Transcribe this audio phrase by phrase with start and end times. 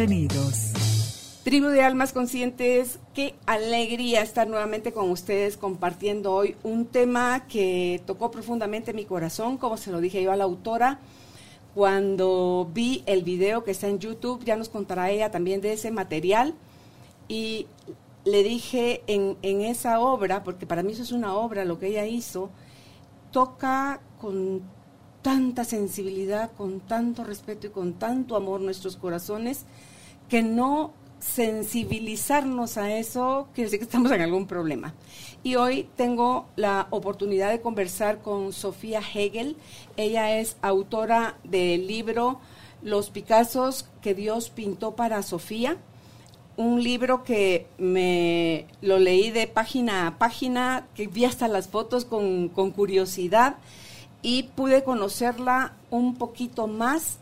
[0.00, 0.72] Bienvenidos.
[1.44, 8.00] Tribu de Almas Conscientes, qué alegría estar nuevamente con ustedes compartiendo hoy un tema que
[8.06, 11.00] tocó profundamente mi corazón, como se lo dije yo a la autora.
[11.74, 15.90] Cuando vi el video que está en YouTube, ya nos contará ella también de ese
[15.90, 16.54] material.
[17.28, 17.66] Y
[18.24, 22.06] le dije en, esa obra, porque para mí eso es una obra, lo que ella
[22.06, 22.48] hizo,
[23.32, 24.62] toca con
[25.20, 29.66] tanta sensibilidad, con tanto respeto y con tanto amor nuestros corazones,
[30.30, 34.94] que no sensibilizarnos a eso quiere decir que estamos en algún problema.
[35.42, 39.56] Y hoy tengo la oportunidad de conversar con Sofía Hegel.
[39.96, 42.40] Ella es autora del libro
[42.82, 45.76] Los Picassos que Dios pintó para Sofía.
[46.56, 52.04] Un libro que me lo leí de página a página, que vi hasta las fotos
[52.04, 53.56] con, con curiosidad
[54.22, 57.19] y pude conocerla un poquito más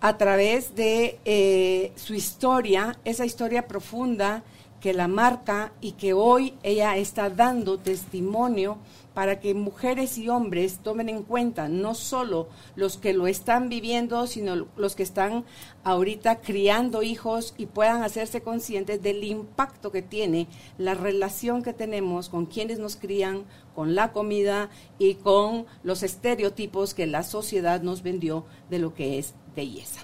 [0.00, 4.44] a través de eh, su historia, esa historia profunda
[4.80, 8.78] que la marca y que hoy ella está dando testimonio
[9.12, 14.28] para que mujeres y hombres tomen en cuenta no solo los que lo están viviendo,
[14.28, 15.44] sino los que están
[15.82, 22.28] ahorita criando hijos y puedan hacerse conscientes del impacto que tiene la relación que tenemos
[22.28, 23.42] con quienes nos crían,
[23.74, 29.18] con la comida y con los estereotipos que la sociedad nos vendió de lo que
[29.18, 30.02] es belleza.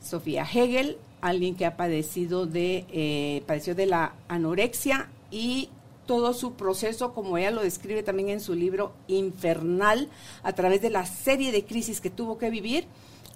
[0.00, 5.68] Sofía Hegel, alguien que ha padecido de, eh, padeció de la anorexia y
[6.06, 10.08] todo su proceso, como ella lo describe también en su libro Infernal,
[10.42, 12.86] a través de la serie de crisis que tuvo que vivir,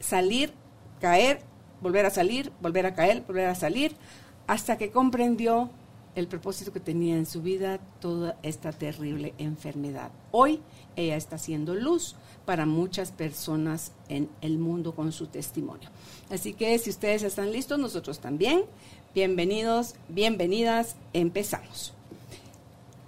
[0.00, 0.54] salir,
[1.00, 1.40] caer,
[1.82, 3.94] volver a salir, volver a caer, volver a salir,
[4.46, 5.68] hasta que comprendió
[6.14, 10.10] el propósito que tenía en su vida toda esta terrible enfermedad.
[10.30, 10.60] Hoy
[10.96, 15.88] ella está haciendo luz para muchas personas en el mundo con su testimonio.
[16.30, 18.62] Así que si ustedes están listos, nosotros también.
[19.14, 21.92] Bienvenidos, bienvenidas, empezamos.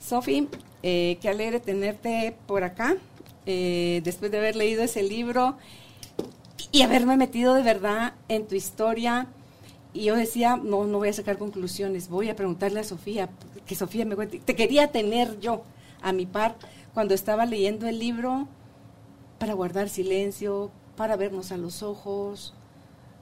[0.00, 0.48] Sofi,
[0.82, 2.96] eh, qué alegre tenerte por acá,
[3.46, 5.56] eh, después de haber leído ese libro
[6.72, 9.28] y haberme metido de verdad en tu historia.
[9.94, 13.30] Y yo decía, no, no voy a sacar conclusiones, voy a preguntarle a Sofía,
[13.66, 14.40] que Sofía me cuente.
[14.40, 15.62] Te quería tener yo
[16.02, 16.56] a mi par
[16.94, 18.48] cuando estaba leyendo el libro
[19.38, 22.54] para guardar silencio, para vernos a los ojos,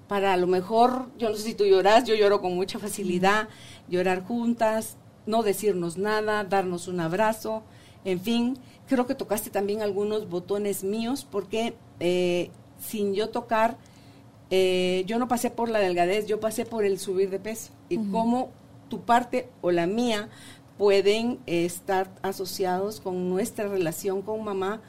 [0.08, 3.48] para a lo mejor, yo no sé si tú lloras, yo lloro con mucha facilidad,
[3.88, 7.62] llorar juntas, no decirnos nada, darnos un abrazo,
[8.04, 13.78] en fin, creo que tocaste también algunos botones míos porque eh, sin yo tocar,
[14.50, 17.96] eh, yo no pasé por la delgadez, yo pasé por el subir de peso y
[18.10, 18.50] cómo
[18.90, 20.28] tu parte o la mía
[20.82, 24.80] pueden estar asociados con nuestra relación con mamá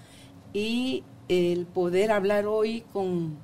[0.52, 3.38] y el poder hablar hoy con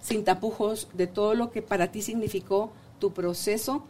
[0.00, 3.84] sin tapujos de todo lo que para ti significó tu proceso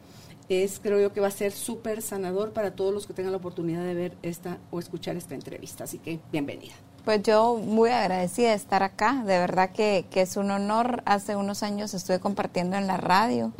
[0.48, 3.38] es creo yo que va a ser súper sanador para todos los que tengan la
[3.38, 5.84] oportunidad de ver esta o escuchar esta entrevista.
[5.84, 6.74] Así que bienvenida.
[7.04, 11.04] Pues yo muy agradecida de estar acá, de verdad que, es un honor.
[11.06, 13.52] Hace unos años estuve compartiendo en la radio,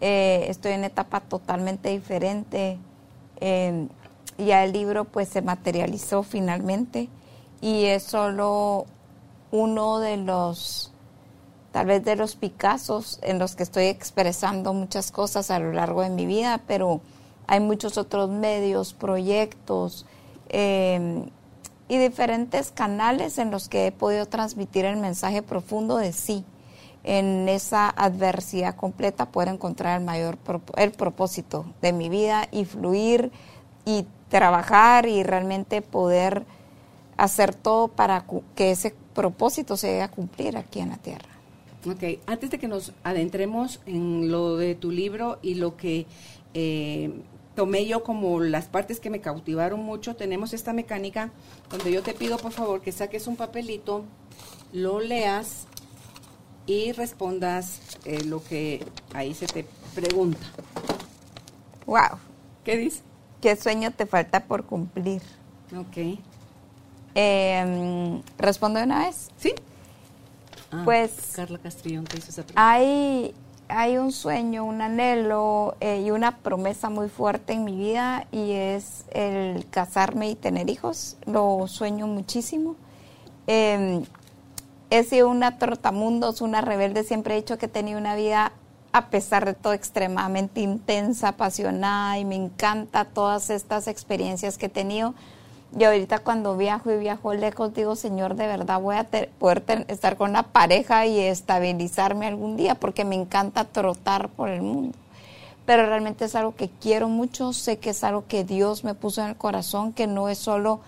[0.00, 2.80] eh, estoy en etapa totalmente diferente.
[3.40, 7.08] Ya el libro pues se materializó finalmente
[7.60, 8.86] y es solo
[9.50, 10.90] uno de los
[11.74, 16.02] tal vez de los Picassos en los que estoy expresando muchas cosas a lo largo
[16.02, 17.00] de mi vida, pero
[17.48, 20.06] hay muchos otros medios, proyectos
[20.50, 21.26] em,
[21.88, 26.44] y diferentes canales en los que he podido transmitir el mensaje profundo de sí.
[27.04, 30.38] En esa adversidad completa poder encontrar el mayor
[30.76, 33.30] el propósito de mi vida y fluir
[33.84, 36.44] y trabajar y realmente poder
[37.16, 38.24] hacer todo para
[38.56, 41.28] que ese propósito se llegue a cumplir aquí en la tierra.
[41.86, 46.06] Ok, antes de que nos adentremos en lo de tu libro y lo que
[46.54, 47.12] eh,
[47.54, 51.30] tomé yo como las partes que me cautivaron mucho, tenemos esta mecánica
[51.70, 54.04] donde yo te pido por favor que saques un papelito,
[54.72, 55.66] lo leas
[56.66, 60.46] y respondas eh, lo que ahí se te pregunta.
[61.86, 62.18] Wow.
[62.64, 63.02] ¿Qué dice?
[63.40, 65.22] ¿Qué sueño te falta por cumplir?
[65.76, 66.18] Ok.
[67.14, 69.30] Eh, ¿Respondo de una vez?
[69.36, 69.54] Sí.
[70.72, 72.70] Ah, pues Carla Castrillón que hizo esa pregunta.
[72.70, 73.34] Hay,
[73.68, 78.52] hay un sueño, un anhelo eh, y una promesa muy fuerte en mi vida y
[78.52, 81.16] es el casarme y tener hijos.
[81.26, 82.76] Lo sueño muchísimo.
[83.46, 84.04] Em,
[84.98, 88.52] he sido una trotamundos, una rebelde, siempre he dicho que he tenido una vida
[88.92, 94.68] a pesar de todo extremadamente intensa, apasionada y me encanta todas estas experiencias que he
[94.68, 95.14] tenido.
[95.76, 99.08] Y ahorita cuando viajo y viajo lejos digo, Señor, de verdad voy a
[99.40, 104.62] poder estar con una pareja y estabilizarme algún día porque me encanta trotar por el
[104.62, 104.96] mundo.
[105.66, 109.22] Pero realmente es algo que quiero mucho, sé que es algo que Dios me puso
[109.22, 110.78] en el corazón, que no es solo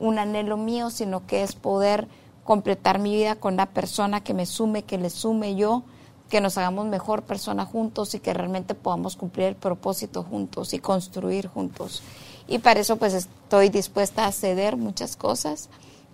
[0.00, 2.08] un anhelo mío, sino que es poder
[2.44, 5.82] completar mi vida con la persona que me sume, que le sume yo,
[6.28, 10.78] que nos hagamos mejor persona juntos y que realmente podamos cumplir el propósito juntos y
[10.78, 12.02] construir juntos.
[12.48, 15.68] Y para eso pues estoy dispuesta a ceder muchas cosas.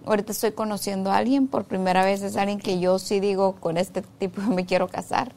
[0.05, 3.77] Ahorita estoy conociendo a alguien, por primera vez es alguien que yo sí digo, con
[3.77, 5.33] este tipo me quiero casar.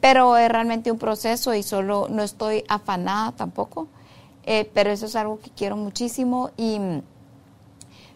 [0.00, 3.88] Pero es realmente un proceso y solo no estoy afanada tampoco.
[4.46, 6.78] Eh, pero eso es algo que quiero muchísimo y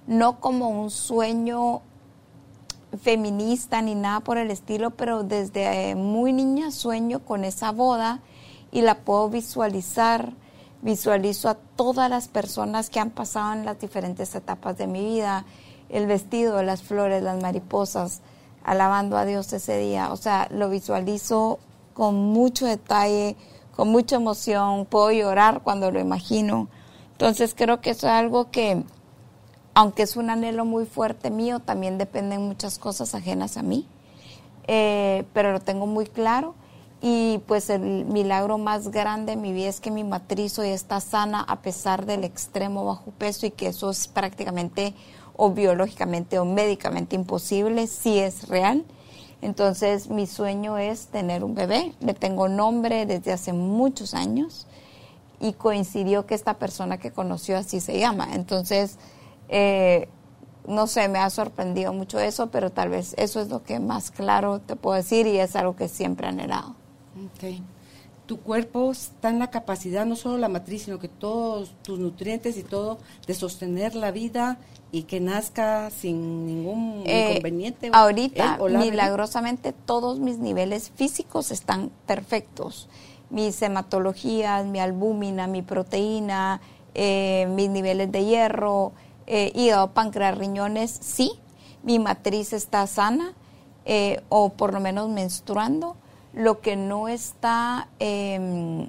[0.06, 1.81] no como un sueño
[2.96, 8.20] feminista ni nada por el estilo, pero desde eh, muy niña sueño con esa boda
[8.73, 10.32] y la puedo visualizar.
[10.81, 15.44] Visualizo a todas las personas que han pasado en las diferentes etapas de mi vida,
[15.88, 18.20] el vestido, las flores, las mariposas,
[18.62, 20.12] alabando a Dios ese día.
[20.12, 21.58] O sea, lo visualizo
[21.94, 23.37] con mucho detalle,
[23.75, 26.69] con mucha emoción, puedo llorar cuando lo imagino.
[27.12, 28.84] Entonces creo que eso es algo que
[29.79, 33.87] aunque es un anhelo muy fuerte mío, también dependen muchas cosas ajenas a mí,
[34.67, 36.57] eh, pero lo tengo muy claro.
[37.01, 41.01] Y pues el milagro más grande en mi vida es que mi matriz hoy está
[41.01, 44.95] sana a pesar del extremo bajo peso y que eso es prácticamente
[45.37, 48.85] o biológicamente o médicamente imposible, sí es real.
[49.43, 54.67] Entonces mi sueño es tener un bebé, le tengo nombre desde hace muchos años
[55.39, 58.31] y coincidió que esta persona que conoció así se llama.
[58.33, 58.99] Entonces
[59.49, 60.09] eh,
[60.67, 64.11] no sé, me ha sorprendido mucho eso, pero tal vez eso es lo que más
[64.11, 66.77] claro te puedo decir y es algo que siempre he anhelado.
[67.35, 67.62] Okay.
[68.27, 72.59] Tu cuerpo está en la capacidad, no solo la matriz, sino que todos tus nutrientes
[72.59, 74.59] y todo, de sostener la vida
[74.93, 77.91] y que nazca sin ningún eh, inconveniente.
[77.93, 82.91] Ahorita, milagrosamente, todos mis niveles físicos están perfectos.
[83.31, 86.61] Mis hematologías, mi albúmina, mi proteína,
[86.94, 88.93] eh, mis niveles de hierro,
[89.31, 91.33] eh, hígado, páncreas, riñones, sí,
[91.83, 93.35] mi matriz está sana
[93.85, 95.97] eh, o por lo menos menstruando.
[96.33, 98.89] Lo que no está, em,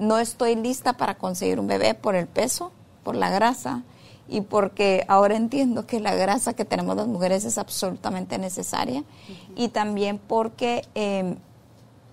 [0.00, 2.72] no estoy lista para conseguir un bebé por el peso,
[3.04, 3.84] por la grasa
[4.28, 9.04] y porque ahora entiendo que la grasa que tenemos las mujeres es absolutamente necesaria
[9.54, 11.36] y también porque em,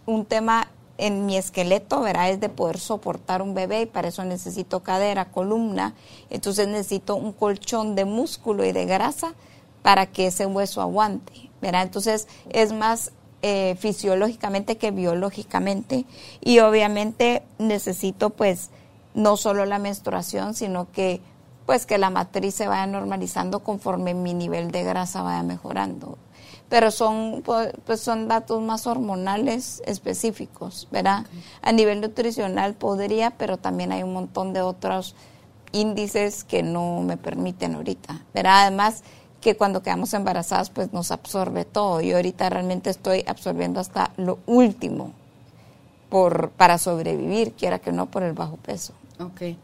[0.05, 4.23] un tema en mi esqueleto, verá, es de poder soportar un bebé y para eso
[4.23, 5.93] necesito cadera, columna,
[6.29, 9.33] entonces necesito un colchón de músculo y de grasa
[9.81, 13.11] para que ese hueso aguante, verá, entonces es más
[13.47, 16.05] eh, fisiológicamente que biológicamente.
[16.41, 18.71] Y obviamente necesito pues
[19.13, 21.21] no solo la menstruación, sino que
[21.67, 26.17] pues que la matriz se vaya normalizando conforme mi nivel de grasa vaya mejorando
[26.75, 31.25] pero son, pues, pues, son datos más hormonales específicos, ¿verdad?
[31.61, 35.15] A nivel nutricional podría, pero también hay un montón de otros
[35.71, 38.63] índices que no me permiten ahorita, ¿verdad?
[38.63, 39.03] Además
[39.39, 44.39] que cuando quedamos embarazadas pues nos absorbe todo y ahorita realmente estoy absorbiendo hasta lo
[44.45, 45.13] último
[46.09, 48.91] por, para sobrevivir, quiera que no por el bajo peso.
[49.21, 49.55] Ok.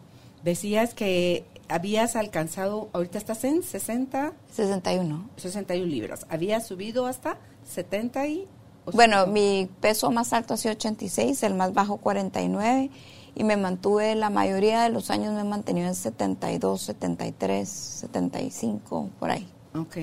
[0.46, 4.34] Decías que habías alcanzado, ahorita estás en 60.
[4.52, 5.30] 61.
[5.38, 6.26] 61 libras.
[6.30, 8.48] Habías subido hasta 70 y...
[8.94, 12.90] Bueno, mi peso más alto ha sido 86, el más bajo 49
[13.36, 19.10] y me mantuve la mayoría de los años me he mantenido en 72, 73, 75,
[19.20, 19.48] por ahí.
[19.76, 19.98] Ok.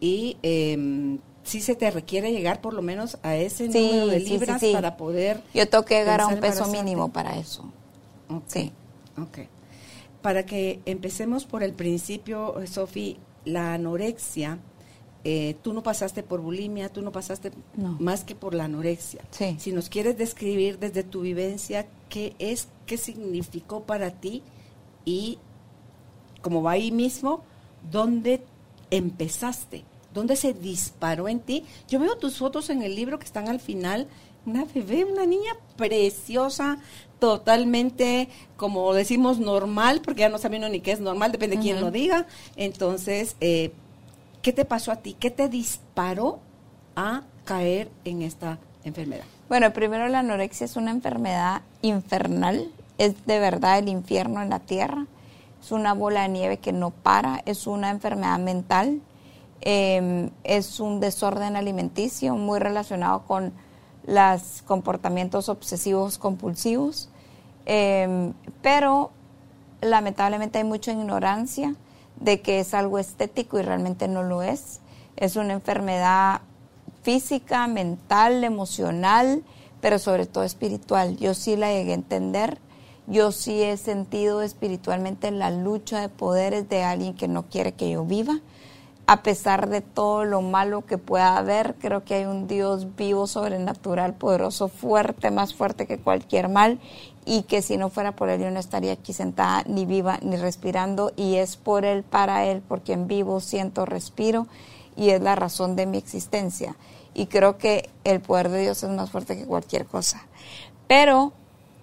[0.00, 4.62] Y eh, sí se te requiere llegar por lo menos a ese número de libras
[4.72, 5.42] para poder...
[5.54, 7.64] Yo tengo que llegar a un peso mínimo para eso.
[8.46, 8.70] Sí.
[9.18, 9.38] Ok
[10.22, 14.58] para que empecemos por el principio, Sofi, la anorexia,
[15.22, 17.52] eh, tú no pasaste por bulimia, tú no pasaste
[17.98, 19.22] más que por la anorexia.
[19.58, 24.42] Si nos quieres describir desde tu vivencia qué es, qué significó para ti
[25.04, 25.38] y,
[26.40, 27.44] como va ahí mismo,
[27.90, 28.42] dónde
[28.90, 29.84] empezaste,
[30.14, 31.64] dónde se disparó en ti.
[31.86, 34.08] Yo veo tus fotos en el libro que están al final,
[34.46, 36.78] una bebé, una niña preciosa,
[37.20, 41.80] totalmente, como decimos, normal, porque ya no sabemos ni qué es normal, depende de quién
[41.80, 42.26] lo diga.
[42.56, 43.72] Entonces, eh,
[44.42, 45.14] ¿qué te pasó a ti?
[45.14, 46.40] ¿Qué te disparó
[46.96, 49.24] a caer en esta enfermedad?
[49.48, 54.60] Bueno, primero la anorexia es una enfermedad infernal, es de verdad el infierno en la
[54.60, 55.06] tierra,
[55.62, 59.00] es una bola de nieve que no para, es una enfermedad mental,
[59.60, 63.52] em, es un desorden alimenticio muy relacionado con
[64.06, 67.08] los comportamientos obsesivos compulsivos,
[67.66, 69.10] em, pero
[69.80, 71.74] lamentablemente hay mucha ignorancia
[72.18, 74.80] de que es algo estético y realmente no lo es.
[75.16, 76.42] Es una enfermedad
[77.02, 79.42] física, mental, emocional,
[79.80, 81.16] pero sobre todo espiritual.
[81.16, 82.58] Yo sí la llegué a entender.
[83.06, 87.90] Yo sí he sentido espiritualmente la lucha de poderes de alguien que no quiere que
[87.90, 88.40] yo viva.
[89.12, 93.26] A pesar de todo lo malo que pueda haber, creo que hay un Dios vivo,
[93.26, 96.78] sobrenatural, poderoso, fuerte, más fuerte que cualquier mal
[97.26, 100.36] y que si no fuera por Él yo no estaría aquí sentada, ni viva, ni
[100.36, 104.46] respirando y es por Él, para Él, porque en vivo, siento, respiro
[104.96, 106.76] y es la razón de mi existencia.
[107.12, 110.24] Y creo que el poder de Dios es más fuerte que cualquier cosa.
[110.86, 111.32] Pero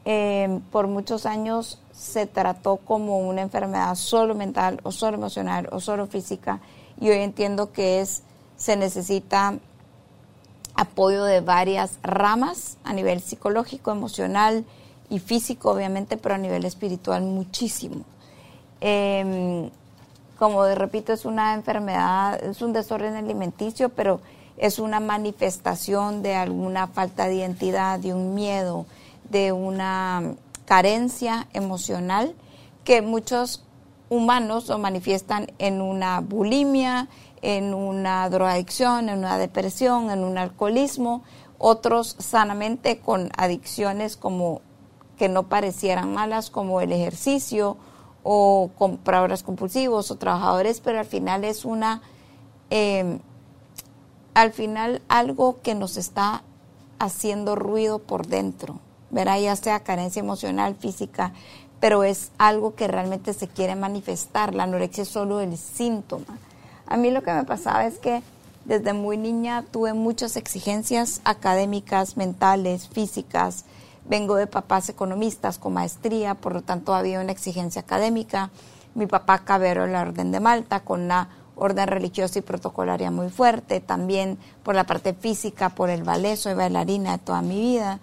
[0.05, 5.81] em, por muchos años se trató como una enfermedad solo mental o solo emocional o
[5.81, 6.61] solo física
[6.99, 8.23] y hoy entiendo que es
[8.57, 9.59] se necesita
[10.75, 14.65] apoyo de varias ramas a nivel psicológico, emocional
[15.09, 18.03] y físico obviamente, pero a nivel espiritual muchísimo.
[18.81, 19.69] Eh,
[20.37, 24.21] como repito, es una enfermedad, es un desorden alimenticio, pero
[24.57, 28.85] es una manifestación de alguna falta de identidad, de un miedo,
[29.29, 30.35] de una
[30.65, 32.35] carencia emocional
[32.83, 33.63] que muchos
[34.09, 37.07] humanos lo manifiestan en una bulimia,
[37.41, 41.23] en una drogadicción, en una depresión, en un alcoholismo,
[41.57, 44.61] otros sanamente con adicciones como
[45.17, 47.77] que no parecieran malas como el ejercicio
[48.23, 52.01] o compradores compulsivos o trabajadores, pero al final es una,
[52.69, 53.19] em,
[54.33, 56.43] al final algo que nos está
[56.99, 61.33] haciendo ruido por dentro, verá ya sea carencia emocional, física,
[61.79, 64.53] pero es algo que realmente se quiere manifestar.
[64.53, 66.37] La anorexia es solo el síntoma.
[66.85, 68.23] A mí lo que me pasaba es que
[68.65, 73.65] desde muy niña tuve muchas exigencias académicas, mentales, físicas,
[74.09, 78.51] Vengo de papás economistas con maestría, por lo tanto había una exigencia académica.
[78.95, 83.29] Mi papá cabero en la Orden de Malta con una orden religiosa y protocolaria muy
[83.29, 87.99] fuerte, también por la parte física, por el ballet, soy bailarina de toda mi vida.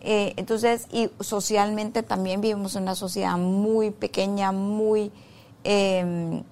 [0.00, 5.10] Eh, entonces, y socialmente también vivimos en una sociedad muy pequeña, muy,
[5.64, 6.42] em,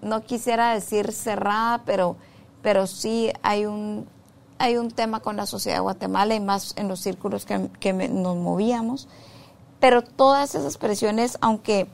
[0.00, 2.16] no quisiera decir cerrada, pero,
[2.62, 4.06] pero sí hay un
[4.58, 8.36] hay un tema con la sociedad de Guatemala y más en los círculos que, nos
[8.36, 9.08] movíamos,
[9.80, 11.86] pero todas esas presiones, aunque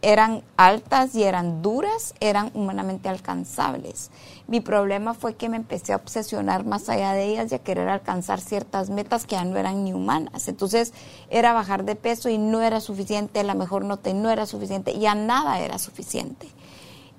[0.00, 4.10] eran altas y eran duras, eran humanamente alcanzables.
[4.46, 7.88] Mi problema fue que me empecé a obsesionar más allá de ellas y a querer
[7.88, 10.48] alcanzar ciertas metas que ya no eran ni humanas.
[10.48, 10.92] Entonces
[11.30, 15.06] era bajar de peso y no era suficiente, la mejor nota no era suficiente, y
[15.06, 16.48] a nada era suficiente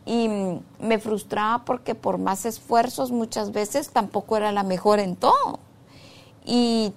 [0.05, 0.27] y
[0.79, 5.59] me frustraba porque por más esfuerzos muchas veces tampoco era la mejor en todo.
[6.45, 6.93] Y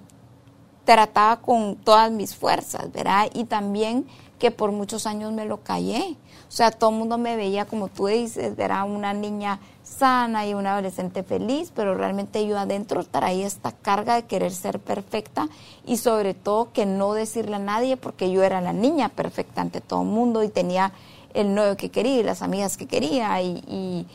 [0.83, 3.29] trataba con todas mis fuerzas, ¿verdad?
[3.33, 4.07] Y también
[4.43, 6.17] que por muchos años me lo callé.
[6.49, 10.53] O sea, todo el mundo me veía, como tú dices, era una niña sana y
[10.53, 15.47] una adolescente feliz, pero realmente yo adentro traía esta carga de querer ser perfecta
[15.85, 19.79] y sobre todo que no decirle a nadie porque yo era la niña perfecta ante
[19.79, 20.91] todo el mundo y tenía
[21.33, 24.05] el novio que quería y las amigas que quería y,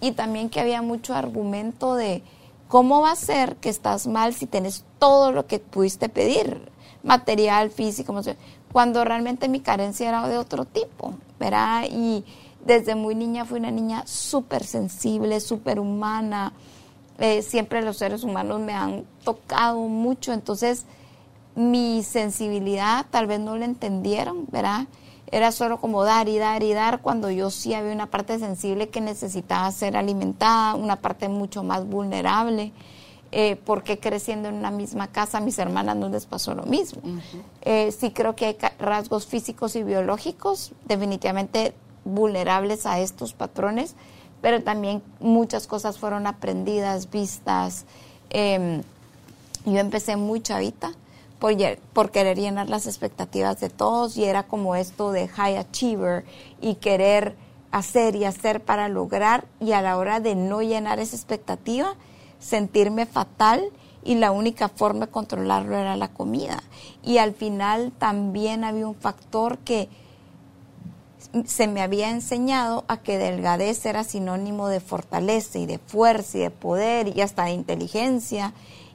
[0.00, 2.22] y, también que había mucho argumento de
[2.68, 6.72] cómo va a ser que estás mal si tienes todo lo que pudiste pedir,
[7.02, 8.14] material, físico,
[8.74, 11.84] cuando realmente mi carencia era de otro tipo, ¿verdad?
[11.88, 12.24] Y
[12.66, 16.52] desde muy niña fui una niña súper sensible, súper humana,
[17.20, 20.86] eh, siempre los seres humanos me han tocado mucho, entonces
[21.54, 24.88] mi sensibilidad tal vez no la entendieron, ¿verdad?
[25.30, 28.88] era solo como dar y dar y dar cuando yo sí había una parte sensible
[28.88, 32.72] que necesitaba ser alimentada, una parte mucho más vulnerable,
[33.36, 37.02] eh, porque creciendo en una misma casa mis hermanas no les pasó lo mismo.
[37.62, 41.74] Eh, sí creo que hay rasgos físicos y biológicos definitivamente
[42.04, 43.96] vulnerables a estos patrones,
[44.40, 47.86] pero también muchas cosas fueron aprendidas, vistas.
[48.30, 48.82] Em,
[49.66, 50.92] yo empecé muy chavita
[51.92, 56.24] por, querer llenar las expectativas de todos y era como esto de high achiever
[56.60, 57.34] y querer
[57.72, 61.96] hacer y hacer para lograr y a la hora de no llenar esa expectativa,
[62.44, 63.64] sentirme fatal
[64.04, 66.62] y la única forma de controlarlo era la comida.
[67.02, 69.88] Y al final también había un factor que
[71.46, 76.40] se me había enseñado a que delgadez era sinónimo de fortaleza y de fuerza y
[76.42, 78.52] de poder y hasta de inteligencia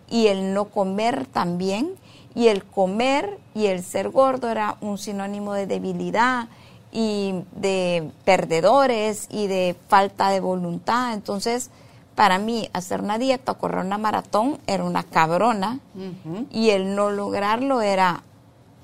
[0.10, 1.96] y el no comer también
[2.36, 6.48] y el comer y el ser gordo era un sinónimo de debilidad
[6.91, 11.13] y de perdedores y de falta de voluntad.
[11.13, 11.72] Entonces,
[12.20, 15.80] para mí, hacer una dieta o correr una maratón era una cabrona
[16.52, 18.24] y el no lograrlo era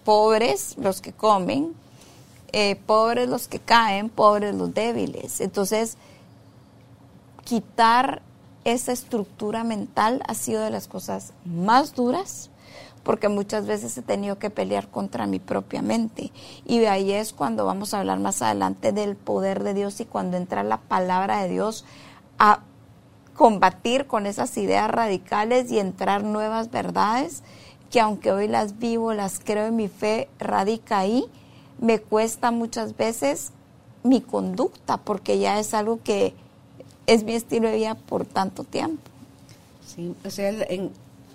[0.06, 1.74] pobres los que comen,
[2.54, 5.42] eh, pobres los que caen, pobres los débiles.
[5.42, 5.98] Entonces,
[7.44, 8.22] quitar
[8.64, 12.50] esa estructura mental ha sido de las cosas más duras
[13.04, 16.32] porque muchas veces he tenido que pelear contra mi propia mente.
[16.66, 20.06] Y de ahí es cuando vamos a hablar más adelante del poder de Dios y
[20.06, 21.84] cuando entra la palabra de Dios
[22.40, 22.62] a
[23.36, 27.44] combatir con esas ideas radicales y entrar nuevas verdades
[27.92, 31.26] que aunque hoy las vivo, las creo en mi fe, radica ahí,
[31.80, 33.52] me cuesta muchas veces
[34.04, 36.34] mi conducta porque ya es algo que
[37.08, 39.02] es mi estilo de vida por tanto tiempo.
[39.86, 40.52] Sí, o sea,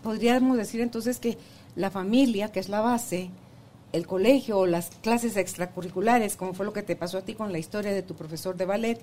[0.02, 1.38] podríamos decir entonces que
[1.76, 3.30] la familia, que es la base,
[3.92, 7.52] el colegio o las clases extracurriculares, como fue lo que te pasó a ti con
[7.52, 9.00] la historia de tu profesor de ballet,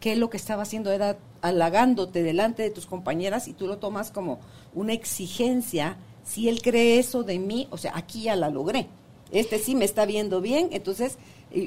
[0.00, 4.10] que lo que estaba haciendo era halagándote delante de tus compañeras y tú lo tomas
[4.10, 4.40] como
[4.74, 5.96] una exigencia.
[6.24, 8.88] Si él cree eso de mí, o sea, aquí ya la logré.
[9.30, 11.18] Este sí me está viendo bien, entonces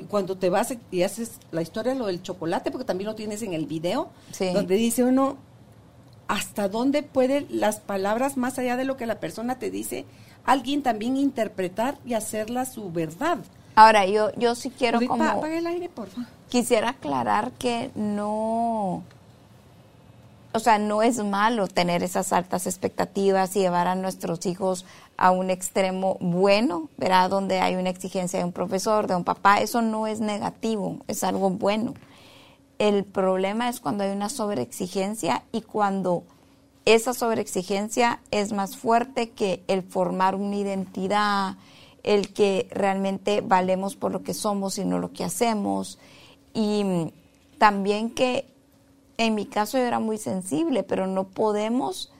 [0.10, 3.54] cuando te vas y haces la historia lo del chocolate, porque también lo tienes en
[3.54, 4.10] el video,
[4.54, 5.38] donde dice uno
[6.28, 10.06] hasta dónde pueden las palabras más allá de lo que la persona te dice
[10.46, 13.40] alguien también interpretar y hacerla su verdad.
[13.80, 15.24] Ahora, yo, yo sí quiero como...
[15.24, 16.30] Apaga el aire, por favor.
[16.50, 19.04] Quisiera aclarar que no...
[20.52, 25.32] O sea, no es malo tener esas altas expectativas y llevar a nuestros hijos a
[25.32, 27.30] un extremo bueno, ¿verdad?
[27.30, 29.62] Donde hay una exigencia de un profesor, de un papá.
[29.62, 31.94] Eso no es negativo, es algo bueno.
[32.80, 36.24] El problema es cuando hay una sobreexigencia y cuando
[36.84, 41.56] esa sobreexigencia es más fuerte que el formar una identidad,
[42.10, 46.00] el que realmente valemos por lo que somos y no lo que hacemos.
[46.56, 46.84] Y
[47.60, 48.48] también que
[49.18, 52.12] en mi caso yo era muy sensible, pero no podemos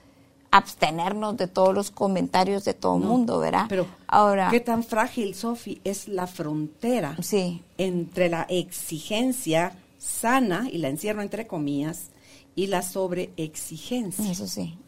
[0.52, 3.66] abstenernos de todos los comentarios de todo el mundo, ¿verdad?
[3.68, 7.64] Pero ahora, ¿qué tan frágil, Sofi, es la frontera sí.
[7.76, 12.10] entre la exigencia sana, y la encierro entre comillas,
[12.54, 14.30] y la sobreexigencia.
[14.30, 14.78] Eso sí.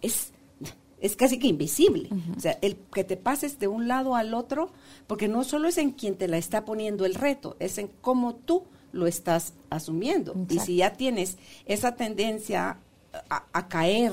[0.00, 0.32] Es,
[1.00, 2.08] es casi que invisible.
[2.36, 4.70] O sea, el que te pases de un lado al otro,
[5.06, 8.34] porque no solo es en quien te la está poniendo el reto, es en cómo
[8.34, 10.34] tú lo estás asumiendo.
[10.48, 12.78] Y si ya tienes esa tendencia
[13.28, 14.12] a, caer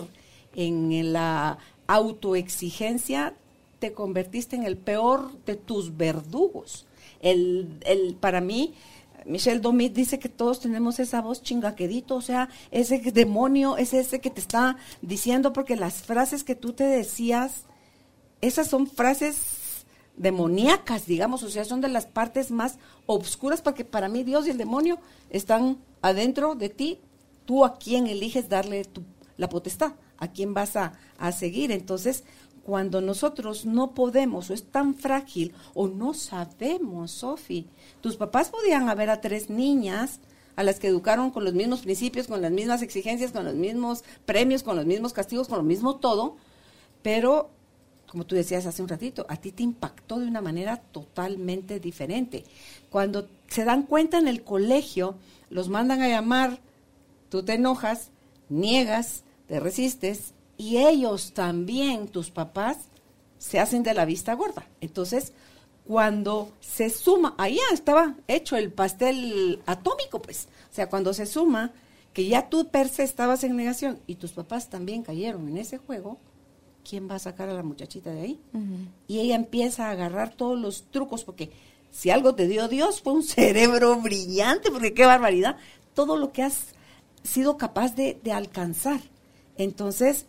[0.56, 3.34] en la autoexigencia,
[3.80, 6.86] te convertiste en el peor de tus verdugos.
[7.21, 8.73] El, el, para mí,
[9.27, 14.21] Michelle Domit dice que todos tenemos esa voz chingaquedito, o sea, ese demonio es ese
[14.21, 17.65] que te está diciendo, porque las frases que tú te decías,
[18.41, 19.85] esas son frases
[20.15, 24.51] demoníacas, digamos, o sea, son de las partes más obscuras, porque para mí Dios y
[24.51, 24.97] el demonio
[25.29, 26.99] están adentro de ti,
[27.45, 29.03] tú a quién eliges darle tu,
[29.35, 31.71] la potestad, a quién vas a, a seguir.
[31.71, 32.23] Entonces,
[32.67, 37.65] cuando nosotros no podemos o es tan frágil o no sabemos, Sofi,
[38.01, 40.19] tus papás podían haber a tres niñas
[40.58, 44.03] a las que educaron con los mismos principios, con las mismas exigencias, con los mismos
[44.25, 46.36] premios, con los mismos castigos, con lo mismo todo,
[47.03, 47.51] pero
[48.06, 52.43] como tú decías hace un ratito, a ti te impactó de una manera totalmente diferente.
[52.89, 55.15] Cuando se dan cuenta en el colegio,
[55.49, 56.60] los mandan a llamar,
[57.30, 58.12] tú te enojas,
[58.49, 62.78] niegas, te resistes y ellos también, tus papás,
[63.38, 64.67] se hacen de la vista gorda.
[64.82, 65.34] Entonces,
[65.86, 70.48] cuando se suma, ahí ya estaba hecho el pastel atómico, pues.
[70.72, 71.72] O sea, cuando se suma
[72.13, 75.78] que ya tú per se estabas en negación y tus papás también cayeron en ese
[75.78, 76.17] juego,
[76.88, 78.39] ¿quién va a sacar a la muchachita de ahí?
[79.08, 81.52] Y ella empieza a agarrar todos los trucos, porque
[81.91, 85.58] si algo te dio Dios fue un cerebro brillante, porque qué barbaridad,
[85.93, 86.74] todo lo que has
[87.24, 89.00] sido capaz de, de alcanzar.
[89.58, 90.26] Entonces,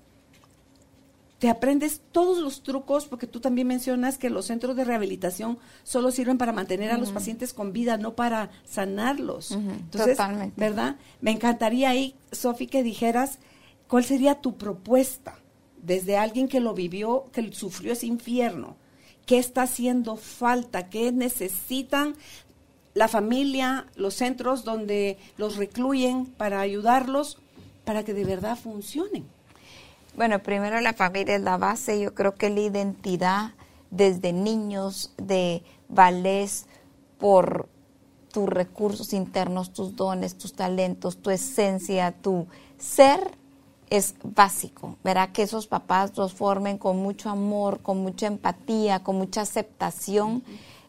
[1.38, 6.10] te aprendes todos los trucos, porque tú también mencionas que los centros de rehabilitación solo
[6.10, 9.52] sirven para mantener a los pacientes con vida, no para sanarlos.
[9.52, 10.18] Entonces,
[10.56, 10.96] ¿verdad?
[11.20, 13.38] Me encantaría ahí, Sofi, que dijeras
[13.86, 15.38] cuál sería tu propuesta
[15.80, 18.76] desde alguien que lo vivió, que sufrió ese infierno.
[19.24, 20.88] ¿Qué está haciendo falta?
[20.88, 22.16] ¿Qué necesitan
[22.94, 27.38] la familia, los centros donde los recluyen para ayudarlos
[27.84, 29.37] para que de verdad funcionen?
[30.18, 32.00] Bueno, primero la familia es la base.
[32.00, 33.52] Yo creo que la identidad
[33.92, 36.66] desde niños de valés
[37.18, 37.68] por
[38.32, 43.30] tus recursos internos, tus dones, tus talentos, tu esencia, tu ser
[43.90, 44.96] es básico.
[45.04, 50.42] Verá que esos papás los formen con mucho amor, con mucha empatía, con mucha aceptación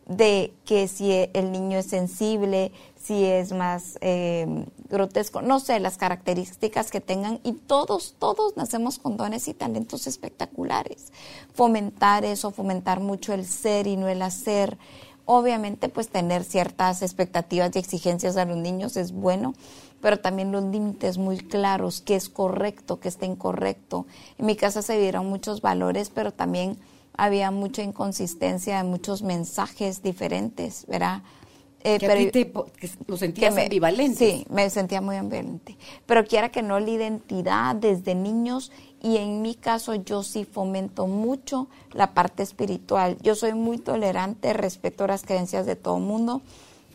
[0.10, 5.98] de que si el niño es sensible, si es más eh, grotesco, no sé, las
[5.98, 11.14] características que tengan y todos, todos nacemos con dones y talentos espectaculares.
[11.54, 14.80] Fomentar eso, fomentar mucho el ser y no el hacer.
[15.26, 19.54] Obviamente, pues tener ciertas expectativas y exigencias a los niños es bueno,
[20.02, 24.08] pero también los límites muy claros, qué es correcto, qué está incorrecto.
[24.40, 26.80] En mi casa se dieron muchos valores, pero también
[27.20, 31.22] había mucha inconsistencia de muchos mensajes diferentes, ¿verdad?
[31.84, 32.52] Eh, pero, a ti
[33.08, 34.18] lo sentías ambivalente.
[34.18, 35.78] Sí, me sentía muy ambivalente.
[36.06, 41.08] Pero quiera que no, la identidad desde niños y en mi caso yo sí fomento
[41.08, 43.18] mucho la parte espiritual.
[43.22, 46.42] Yo soy muy tolerante, respeto las creencias de todo el mundo,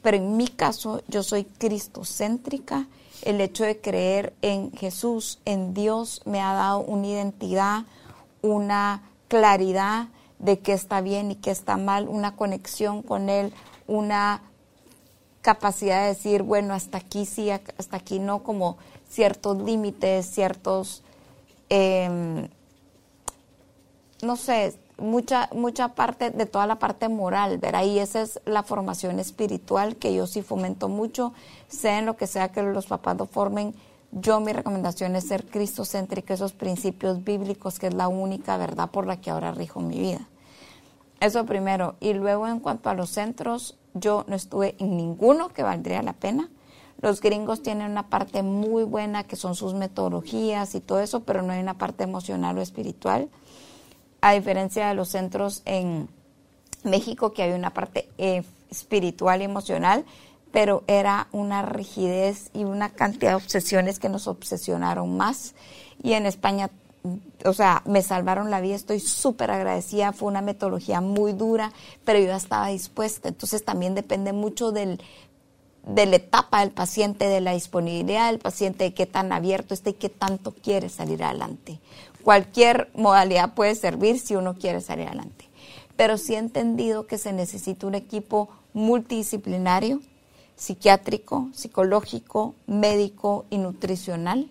[0.03, 2.89] pero en mi caso yo soy cristocéntrica.
[3.23, 7.85] El hecho de creer en Jesús, en Dios, me ha dado una identidad,
[8.43, 10.09] una claridad
[10.39, 13.53] de qué está bien y qué está mal, una conexión con Él,
[13.87, 14.43] una
[15.43, 21.03] capacidad de decir, bueno, hasta aquí sí, hasta aquí no, como ciertos límites, ciertos,
[21.69, 22.49] em,
[24.23, 28.63] no sé, mucha, mucha parte de toda la parte moral, ver ahí esa es la
[28.63, 31.33] formación espiritual que yo sí fomento mucho,
[31.69, 33.75] sea en lo que sea que los papás lo formen,
[34.21, 39.07] yo mi recomendación es ser cristocéntrica, esos principios bíblicos, que es la única verdad por
[39.07, 40.29] la que ahora rijo mi vida.
[41.21, 41.97] Eso primero.
[42.01, 46.13] Y luego en cuanto a los centros, yo no estuve en ninguno que valdría la
[46.13, 46.51] pena.
[47.01, 51.43] Los gringos tienen una parte muy buena que son sus metodologías y todo eso, pero
[51.43, 53.29] no hay una parte emocional o espiritual
[54.25, 56.09] a diferencia de los centros en
[56.83, 60.07] México, que hay una parte eh, espiritual y emocional,
[60.55, 65.55] pero era una rigidez y una cantidad de obsesiones que nos obsesionaron más.
[66.03, 66.71] Y en España,
[67.45, 71.73] o sea, me salvaron la vida, estoy súper agradecida, fue una metodología muy dura,
[72.07, 73.29] pero yo estaba dispuesta.
[73.29, 75.03] Entonces también depende mucho del,
[75.87, 79.91] de la etapa del paciente, de la disponibilidad del paciente, de qué tan abierto está
[79.91, 81.81] y qué tanto quiere salir adelante
[82.25, 85.45] cualquier modalidad puede servir si uno quiere salir adelante.
[85.97, 90.01] Pero sí he entendido que se necesita un equipo multidisciplinario,
[90.57, 94.51] psiquiátrico, psicológico, médico y nutricional.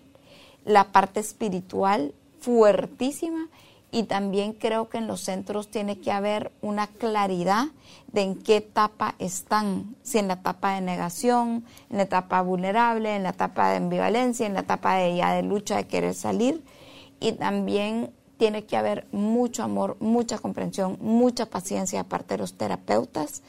[0.64, 3.48] La parte espiritual fuertísima
[3.90, 7.66] y también creo que en los centros tiene que haber una claridad
[8.12, 13.14] de en qué etapa están, si en la etapa de negación, en la etapa vulnerable,
[13.14, 16.64] en la etapa de ambivalencia, en la etapa de ya de lucha de querer salir
[17.20, 23.42] y también tiene que haber mucho amor, mucha comprensión, mucha paciencia aparte de los terapeutas.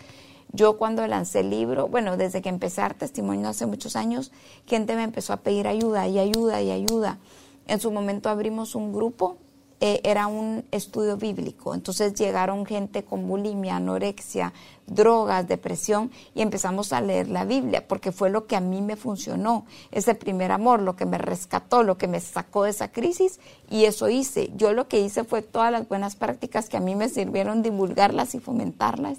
[0.55, 4.31] Yo cuando lancé el libro, bueno, desde que empecé a dar testimonio hace muchos años,
[4.65, 7.19] gente me empezó a pedir ayuda y ayuda y ayuda.
[7.67, 9.37] En su momento abrimos un grupo
[9.81, 11.75] eh, era un estudio bíblico.
[11.75, 14.53] Entonces llegaron gente con bulimia, anorexia,
[14.87, 18.95] drogas, depresión y empezamos a leer la Biblia porque fue lo que a mí me
[18.95, 23.41] funcionó, ese primer amor, lo que me rescató, lo que me sacó de esa crisis
[23.69, 24.51] y eso hice.
[24.55, 28.33] Yo lo que hice fue todas las buenas prácticas que a mí me sirvieron divulgarlas
[28.33, 29.17] y fomentarlas.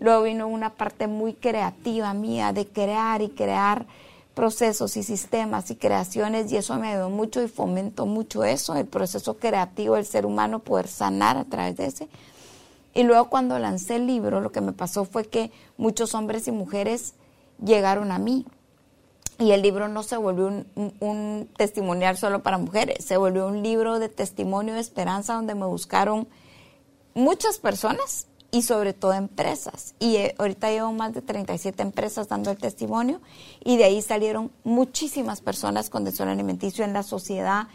[0.00, 3.86] Luego vino una parte muy creativa mía de crear y crear
[4.34, 8.86] procesos y sistemas y creaciones y eso me ayudó mucho y fomento mucho eso, el
[8.86, 12.08] proceso creativo del ser humano, poder sanar a través de ese.
[12.94, 16.52] Y luego cuando lancé el libro, lo que me pasó fue que muchos hombres y
[16.52, 17.12] mujeres
[17.62, 18.46] llegaron a mí.
[19.38, 20.66] Y el libro no se volvió un,
[21.00, 25.66] un, testimonial solo para mujeres, se volvió un libro de testimonio de esperanza donde me
[25.66, 26.26] buscaron
[27.14, 29.94] muchas personas y sobre todo empresas.
[29.98, 33.20] Y eh, ahorita llevo más de 37 empresas dando el testimonio
[33.64, 37.68] y de ahí salieron muchísimas personas con desorden alimenticio en la sociedad.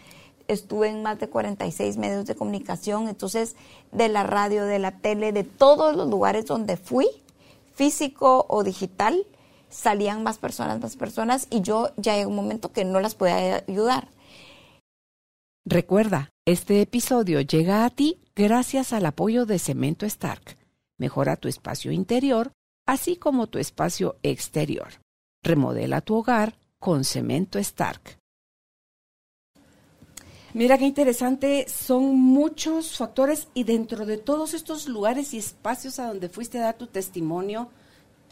[0.47, 3.55] Estuve en más de 46 medios de comunicación, entonces
[3.91, 7.07] de la radio, de la tele, de todos los lugares donde fui,
[7.73, 9.25] físico o digital,
[9.69, 13.63] salían más personas, más personas y yo ya llegó un momento que no las podía
[13.67, 14.09] ayudar.
[15.65, 20.57] Recuerda, este episodio llega a ti gracias al apoyo de Cemento Stark
[20.97, 22.51] Mejora tu espacio interior,
[22.87, 24.87] así como tu espacio exterior.
[25.43, 28.17] Remodela tu hogar con cemento Stark.
[30.53, 36.07] Mira qué interesante, son muchos factores y dentro de todos estos lugares y espacios a
[36.07, 37.69] donde fuiste a dar tu testimonio,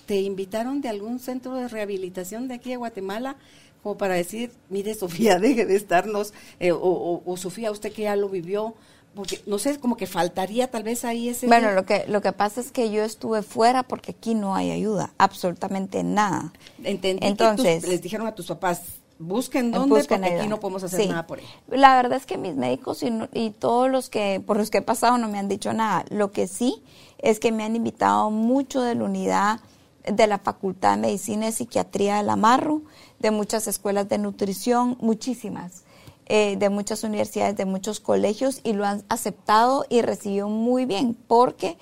[0.06, 3.36] ¿te invitaron de algún centro de rehabilitación de aquí de Guatemala
[3.84, 8.16] como para decir, mire Sofía, deje de estarnos, eh, o, o, Sofía, usted que ya
[8.16, 8.76] lo vivió,
[9.16, 11.48] porque no sé, como que faltaría tal vez ahí ese...
[11.48, 14.72] Bueno, lo que, lo que pasa es que yo estuve fuera porque aquí no hay
[14.72, 16.52] ayuda, absolutamente nada.
[16.84, 18.82] Entendí Entonces, les dijeron a tus papás,
[19.20, 21.48] busquen dónde porque aquí no podemos hacer nada por ello.
[21.70, 24.82] La verdad es que mis médicos y, y, todos los que por los que he
[24.82, 26.06] pasado no me han dicho nada.
[26.10, 26.84] Lo que sí
[27.20, 29.60] es que me han invitado mucho de la unidad
[30.06, 32.82] de la Facultad de Medicina y Psiquiatría de la Marro,
[33.20, 35.84] de muchas escuelas de nutrición, muchísimas,
[36.28, 41.18] eh, de muchas universidades, de muchos colegios y lo han aceptado y recibido muy bien
[41.28, 41.78] porque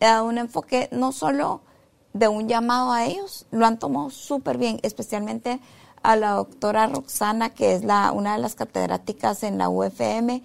[0.00, 1.60] dado un enfoque no solo
[2.12, 5.60] de un llamado a ellos, lo han tomado súper bien, especialmente
[6.02, 10.42] a la doctora Roxana, que es la, una de las catedráticas en la UFM,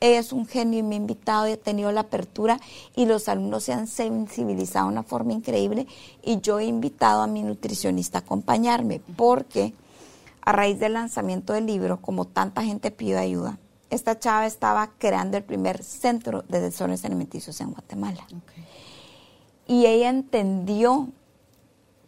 [0.00, 2.60] es un genio y me ha invitado y ha tenido la apertura
[2.94, 5.86] y los alumnos se han sensibilizado de una forma increíble
[6.22, 9.74] y yo he invitado a mi nutricionista a acompañarme porque
[10.42, 13.58] a raíz del lanzamiento del libro, como tanta gente pidió ayuda,
[13.90, 18.26] esta chava estaba creando el primer centro de desórdenes alimenticios en Guatemala.
[19.66, 21.08] Y ella entendió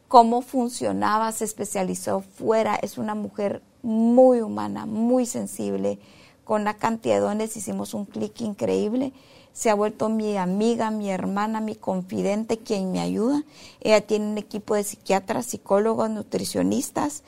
[0.09, 5.99] cómo funcionaba, se especializó fuera, es una mujer muy humana, muy sensible,
[6.45, 9.13] con la cantidad de dones hicimos un clic increíble.
[9.53, 13.45] Se ha vuelto mi amiga, mi hermana, mi confidente, quien me ayuda.
[13.81, 17.23] Ella tiene un equipo de psiquiatras, psicólogos, nutricionistas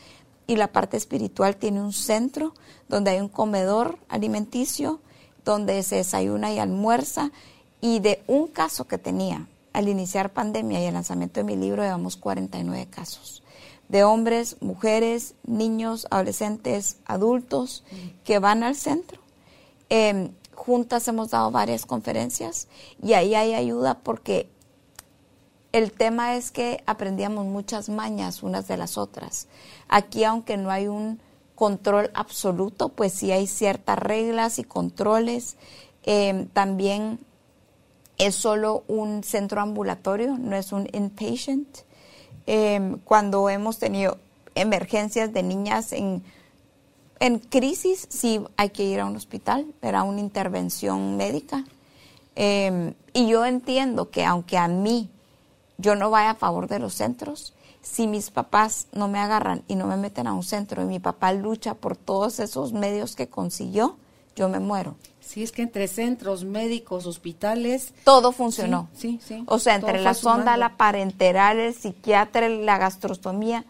[0.53, 2.53] y la parte espiritual tiene un centro
[2.87, 5.01] donde hay un comedor alimenticio,
[5.47, 7.33] donde se desayuna y almuerza.
[7.81, 11.83] Y de un caso que tenía al iniciar pandemia y el lanzamiento de mi libro,
[11.83, 13.43] llevamos 49 casos
[13.89, 17.83] de hombres, mujeres, niños, adolescentes, adultos
[18.25, 19.21] que van al centro.
[19.89, 22.69] Em, juntas hemos dado varias conferencias
[23.03, 24.51] y ahí hay ayuda porque
[25.73, 29.49] el tema es que aprendíamos muchas mañas unas de las otras.
[29.89, 31.19] Aquí, aunque no hay un
[31.55, 35.57] control absoluto, pues sí hay ciertas reglas y controles.
[36.05, 37.19] Em, también
[38.19, 41.79] es solo un centro ambulatorio, no es un inpatient.
[42.47, 44.19] Em, cuando hemos tenido
[44.55, 46.23] emergencias de niñas en,
[47.19, 51.65] en crisis, sí hay que ir a un hospital, era una intervención médica.
[52.35, 55.11] Em, y yo entiendo que aunque a mí
[55.79, 59.75] yo no vaya a favor de los centros, si mis papás no me agarran y
[59.75, 63.29] no me meten a un centro y mi papá lucha por todos esos medios que
[63.29, 63.97] consiguió,
[64.37, 64.97] yo me muero.
[65.21, 67.95] Sí, es que entre centros, médicos, hospitales.
[68.05, 68.89] Todo funcionó.
[68.95, 69.45] Sí, sí.
[69.47, 73.65] o sea, entre la sonda, la parenteral, el psiquiatra, la gastrostomía,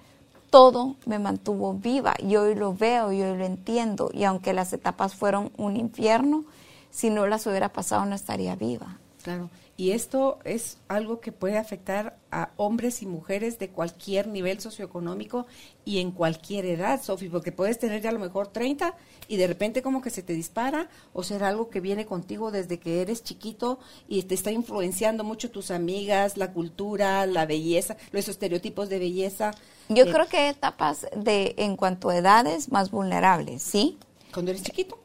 [0.51, 2.15] todo me mantuvo viva.
[2.19, 4.11] Y hoy lo veo y hoy lo entiendo.
[4.13, 6.45] Y aunque las etapas fueron un infierno,
[6.91, 8.99] si no las hubiera pasado no estaría viva.
[9.23, 9.49] Claro.
[9.83, 15.49] Y esto es algo que puede afectar a hombres y mujeres de cualquier nivel socioeconómico
[15.85, 18.95] y en cualquier edad, Sofi, porque puedes tener ya a lo mejor 30
[19.27, 22.79] y de repente como que se te dispara o ser algo que viene contigo desde
[22.79, 28.29] que eres chiquito y te está influenciando mucho tus amigas, la cultura, la belleza, los
[28.29, 29.51] estereotipos de belleza.
[29.89, 33.99] Yo eh, creo que hay etapas de en cuanto a edades más vulnerables, ¿sí?
[34.33, 35.02] Cuando eres chiquito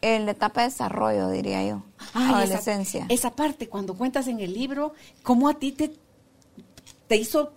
[0.00, 1.82] en la etapa de desarrollo, diría yo,
[2.14, 3.06] adolescencia.
[3.08, 5.92] Esa, parte, cuando cuentas en el libro, ¿cómo a ti te,
[7.06, 7.52] te hizo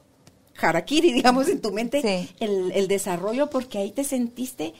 [0.61, 3.49] harakiri, digamos, en tu mente el, el desarrollo?
[3.49, 4.73] Porque ahí te sentiste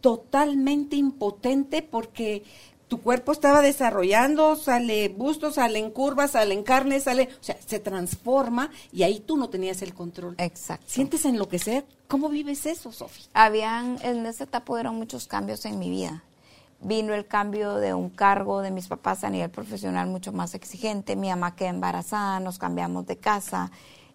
[0.00, 2.44] totalmente impotente porque
[2.88, 8.70] tu cuerpo estaba desarrollando, sale busto, salen curvas, salen carne, sale, o sea, se transforma
[8.92, 10.36] y ahí tú no tenías el control.
[10.38, 10.86] Exacto.
[10.86, 11.84] ¿Sientes enloquecer?
[12.06, 13.26] ¿Cómo vives eso, Sofía?
[13.34, 16.22] Habían, en esa etapa hubieron muchos cambios en mi vida
[16.80, 21.16] vino el cambio de un cargo de mis papás a nivel profesional mucho más exigente.
[21.16, 23.70] Mi mamá quedó embarazada, nos cambiamos de casa,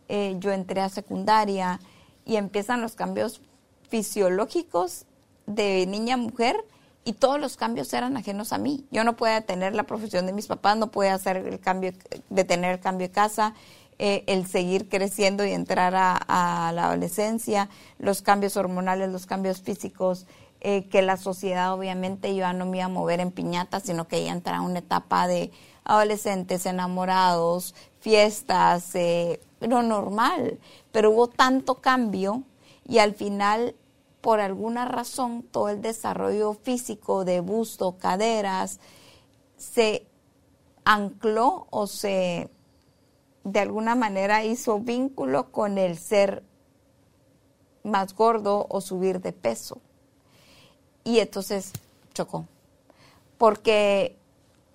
[0.07, 1.79] eh, yo entré a secundaria
[2.25, 3.41] y empiezan los cambios
[3.89, 5.05] fisiológicos
[5.45, 6.55] de niña a mujer
[7.03, 8.85] y todos los cambios eran ajenos a mí.
[8.91, 11.93] Yo no podía tener la profesión de mis papás, no podía hacer el cambio,
[12.29, 13.53] de tener el cambio de casa,
[13.97, 20.25] eh, el seguir creciendo y entrar a la adolescencia, los cambios hormonales, los cambios físicos,
[20.63, 24.23] eh, que la sociedad obviamente yo no me iba a mover en piñata, sino que
[24.23, 25.51] ya entraba una etapa de
[25.83, 30.59] adolescentes enamorados, fiestas, eh, lo normal,
[30.91, 32.43] pero hubo tanto cambio
[32.87, 33.75] y al final,
[34.21, 38.79] por alguna razón, todo el desarrollo físico de busto, caderas,
[39.57, 40.05] se
[40.85, 42.51] ancló o se
[43.43, 46.43] de alguna manera hizo vínculo con el ser
[47.81, 49.81] más gordo o subir de peso
[51.03, 51.71] y entonces
[52.13, 52.45] chocó,
[53.37, 54.15] porque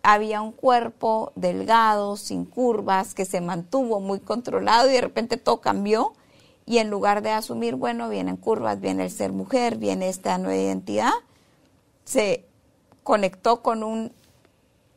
[0.02, 5.60] había un cuerpo delgado, sin curvas, que se mantuvo muy controlado y de repente todo
[5.60, 6.12] cambió
[6.64, 10.60] y en lugar de asumir, bueno, vienen curvas, viene el ser mujer, viene esta nueva
[10.60, 11.12] identidad,
[12.04, 12.44] se
[13.02, 14.12] conectó con un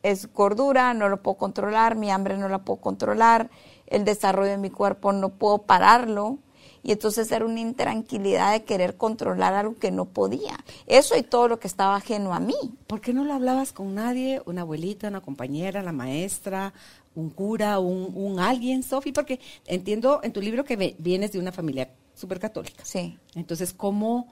[0.04, 3.50] es gordura, no lo puedo controlar, mi hambre no la puedo controlar,
[3.88, 6.38] el desarrollo de mi cuerpo no puedo pararlo.
[6.84, 10.58] Y entonces era una intranquilidad de querer controlar algo que no podía.
[10.88, 12.56] Eso y todo lo que estaba ajeno a mí.
[12.88, 14.42] ¿Por qué no lo hablabas con nadie?
[14.46, 16.74] ¿Una abuelita, una compañera, la maestra,
[17.16, 19.12] un cura, un, un alguien, Sofi?
[19.12, 22.84] Porque entiendo en tu libro que vienes de una familia súper católica.
[22.86, 23.18] Sí.
[23.36, 24.28] Entonces, ¿cómo,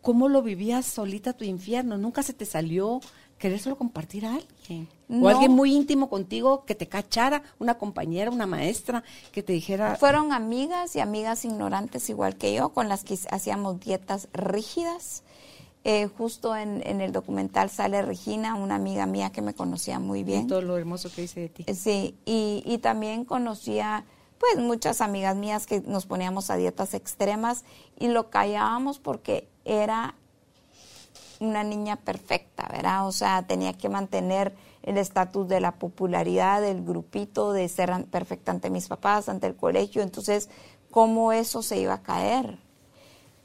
[0.00, 1.96] ¿cómo lo vivías solita tu infierno?
[1.98, 3.00] ¿Nunca se te salió
[3.58, 4.88] solo compartir a alguien.
[5.10, 9.96] O alguien muy íntimo contigo que te cachara, una compañera, una maestra, que te dijera...
[9.96, 15.22] Fueron amigas y amigas ignorantes igual que yo, con las que hacíamos dietas rígidas.
[15.84, 20.22] Eh, justo en, en, el documental sale Regina, una amiga mía que me conocía muy
[20.22, 20.42] bien.
[20.42, 21.64] Y todo lo hermoso que dice de ti.
[21.66, 24.04] Eh, sí, y, y también conocía
[24.38, 27.64] pues muchas amigas mías que nos poníamos a dietas extremas
[27.98, 30.16] y lo callábamos porque era
[31.42, 33.06] una niña perfecta, ¿verdad?
[33.06, 38.52] O sea, tenía que mantener el estatus de la popularidad del grupito, de ser perfecta
[38.52, 40.02] ante mis papás, ante el colegio.
[40.02, 40.48] Entonces,
[40.90, 42.58] ¿cómo eso se iba a caer?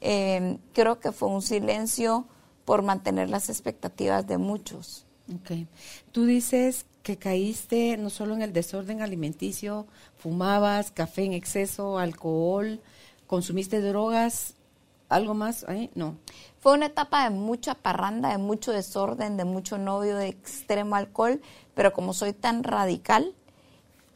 [0.00, 2.26] Em, creo que fue un silencio
[2.64, 5.06] por mantener las expectativas de muchos.
[5.34, 5.66] Ok.
[6.12, 12.80] Tú dices que caíste no solo en el desorden alimenticio, fumabas café en exceso, alcohol,
[13.26, 14.54] consumiste drogas,
[15.08, 15.90] algo más, ¿eh?
[15.94, 16.16] No.
[16.60, 21.40] Fue una etapa de mucha parranda, de mucho desorden, de mucho novio, de extremo alcohol,
[21.74, 23.34] pero como soy tan radical,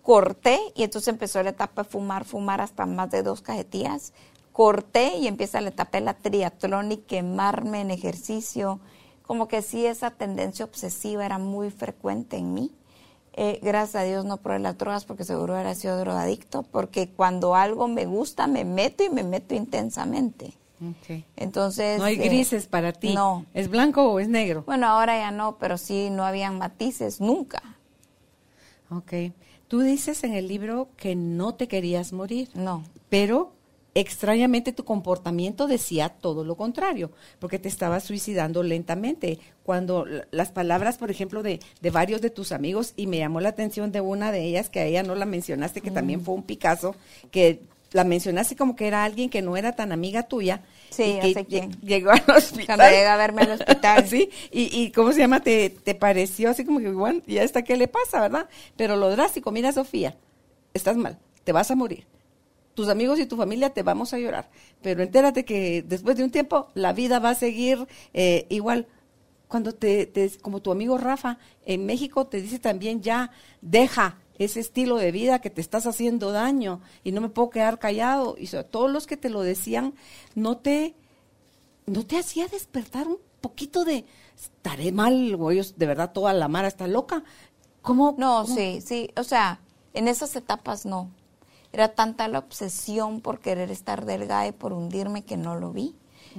[0.02, 4.12] corté y entonces empezó la etapa de fumar, fumar hasta más de dos cajetillas.
[4.52, 8.80] Corté y empieza la etapa de la triatlón y quemarme en ejercicio.
[9.26, 12.70] Como que sí, esa tendencia obsesiva era muy frecuente en mí.
[13.34, 17.54] Eh, gracias a Dios no probé las drogas porque seguro hubiera sido drogadicto, porque cuando
[17.54, 20.52] algo me gusta me meto y me meto intensamente.
[21.36, 21.98] Entonces...
[21.98, 23.14] No hay eh, grises para ti.
[23.14, 23.46] No.
[23.54, 24.64] ¿Es blanco o es negro?
[24.66, 27.62] Bueno, ahora ya no, pero sí no habían matices, nunca.
[28.90, 29.12] Ok.
[29.68, 32.50] Tú dices en el libro que no te querías morir.
[32.54, 32.84] No.
[33.08, 33.52] Pero
[33.94, 39.38] extrañamente tu comportamiento decía todo lo contrario, porque te estabas suicidando lentamente.
[39.62, 43.50] Cuando las palabras, por ejemplo, de, de, varios de tus amigos, y me llamó la
[43.50, 46.24] atención de una de ellas, que a ella no la mencionaste, que también mm.
[46.24, 46.94] fue un Picasso,
[47.30, 50.62] que la mencionaste como que era alguien que no era tan amiga tuya.
[50.90, 52.76] Sí, y que llegó al hospital.
[52.76, 54.06] Cuando llega a verme al hospital.
[54.08, 55.40] sí, y, y ¿cómo se llama?
[55.40, 58.48] Te, te pareció así como que, bueno, ya está, ¿qué le pasa, verdad?
[58.76, 60.16] Pero lo drástico, mira, Sofía,
[60.74, 62.06] estás mal, te vas a morir.
[62.74, 64.48] Tus amigos y tu familia te vamos a llorar.
[64.80, 68.86] Pero entérate que después de un tiempo la vida va a seguir eh, igual.
[69.46, 74.60] Cuando te, te, como tu amigo Rafa en México te dice también ya, deja, ese
[74.60, 78.36] estilo de vida que te estás haciendo daño y no me puedo quedar callado.
[78.38, 79.94] Y todos los que te lo decían,
[80.34, 80.94] no te,
[81.86, 84.04] no te hacía despertar un poquito de,
[84.36, 87.24] estaré mal, o ellos de verdad toda la mara está loca.
[87.82, 88.14] ¿Cómo?
[88.16, 89.60] No, sí, sí, o sea,
[89.92, 91.10] en esas etapas no.
[91.72, 95.94] Era tanta la obsesión por querer estar delgada y por hundirme que no lo vi.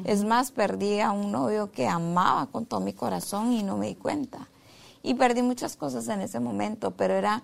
[0.06, 3.88] Es más, perdí a un novio que amaba con todo mi corazón y no me
[3.88, 4.49] di cuenta.
[5.01, 7.43] Y perdí muchas cosas en ese momento, pero era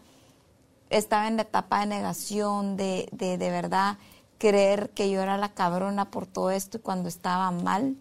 [0.90, 3.98] estaba en la etapa de negación, de, de, de verdad
[4.40, 7.96] creer que yo era la cabrona por todo esto y cuando estaba mal.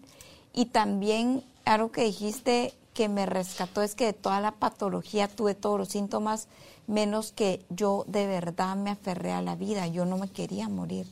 [0.53, 5.53] Y también algo que dijiste que me rescató es que de toda la patología tuve
[5.53, 6.47] todos los síntomas,
[6.87, 11.05] menos que yo de verdad me aferré a la vida, yo no me quería morir.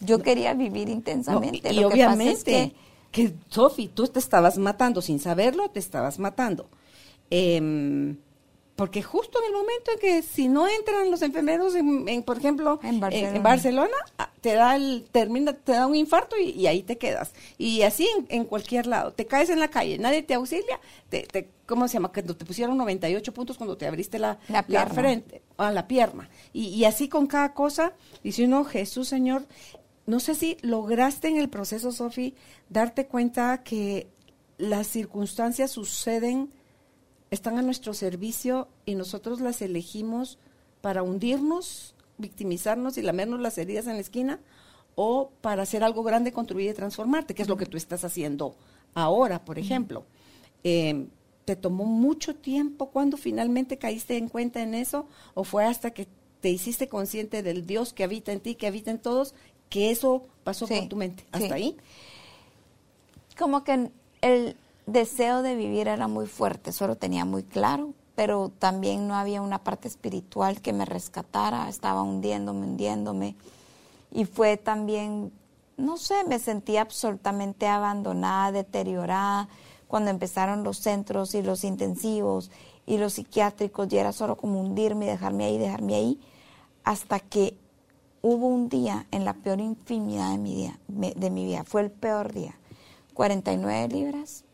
[0.00, 1.72] Yo quería vivir intensamente.
[1.72, 2.74] y obviamente que,
[3.10, 6.66] que Sofi, tú te estabas matando sin saberlo, te estabas matando.
[7.30, 8.16] Eh,
[8.76, 12.80] porque justo en el momento en que si no entran los enfermeros, en, por ejemplo,
[12.82, 17.32] en Barcelona, ah, te da el termina, te da un infarto y, ahí te quedas.
[17.58, 20.80] Y así en, cualquier lado, te caes en la calle, nadie te auxilia,
[21.10, 22.12] te, te ¿cómo se llama?
[22.12, 26.30] Que te pusieron 98 puntos cuando te abriste la, la, frente, a la pierna.
[26.52, 27.92] Y, y así con cada cosa,
[28.24, 29.46] dice uno, Jesús Señor,
[30.06, 32.34] no sé si lograste en el proceso, Sofi,
[32.68, 34.08] darte cuenta que
[34.58, 36.50] las circunstancias suceden
[37.32, 40.38] están a nuestro servicio y nosotros las elegimos
[40.82, 44.38] para hundirnos, victimizarnos y lamernos las heridas en la esquina
[44.96, 48.54] o para hacer algo grande, construir y transformarte, que es lo que tú estás haciendo
[48.92, 50.04] ahora, por ejemplo.
[50.62, 51.08] Em,
[51.46, 56.06] ¿Te tomó mucho tiempo cuando finalmente caíste en cuenta en eso o fue hasta que
[56.42, 59.34] te hiciste consciente del Dios que habita en ti, que habita en todos,
[59.70, 61.24] que eso pasó por tu mente?
[61.32, 61.78] ¿Hasta ahí?
[63.38, 64.56] Como que el,
[64.86, 69.40] deseo de vivir era muy fuerte, eso lo tenía muy claro, pero también no había
[69.40, 73.36] una parte espiritual que me rescatara, estaba hundiéndome, hundiéndome.
[74.10, 75.32] y fue también,
[75.76, 79.48] no sé, me sentí absolutamente abandonada, deteriorada,
[79.88, 82.50] cuando empezaron los centros y los intensivos
[82.86, 86.20] y los psiquiátricos, y era solo como hundirme dejarme ahí, dejarme ahí,
[86.84, 87.56] hasta que
[88.22, 91.90] hubo un día en la peor infinidad de mi, día, de mi vida, fue el
[91.90, 92.58] peor día,
[93.14, 94.44] 49 libras,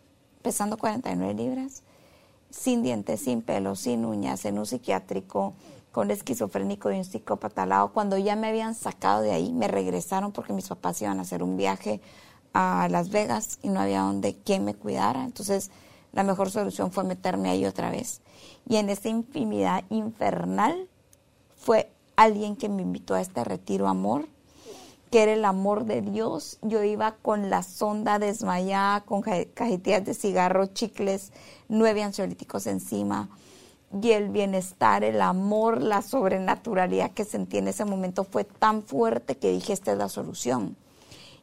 [0.48, 1.82] pesando 49 libras,
[2.48, 5.52] sin dientes, sin pelo, sin uñas, en un psiquiátrico,
[5.92, 7.66] con esquizofrénico y un psicópata.
[7.92, 11.42] Cuando ya me habían sacado de ahí, me regresaron porque mis papás iban a hacer
[11.42, 12.00] un viaje
[12.54, 15.22] a Las Vegas y no había donde quien me cuidara.
[15.22, 15.70] Entonces,
[16.14, 18.22] la mejor solución fue meterme ahí otra vez.
[18.66, 20.88] Y en esa infinidad infernal
[21.58, 24.26] fue alguien que me invitó a este retiro amor,
[25.10, 26.58] que era el amor de Dios.
[26.62, 31.32] Yo iba con la sonda desmayada, con cajetillas de cigarro, chicles,
[31.68, 33.28] nueve ansiolíticos encima.
[34.02, 39.36] Y el bienestar, el amor, la sobrenaturalidad que sentí en ese momento fue tan fuerte
[39.36, 40.76] que dije, esta es la solución.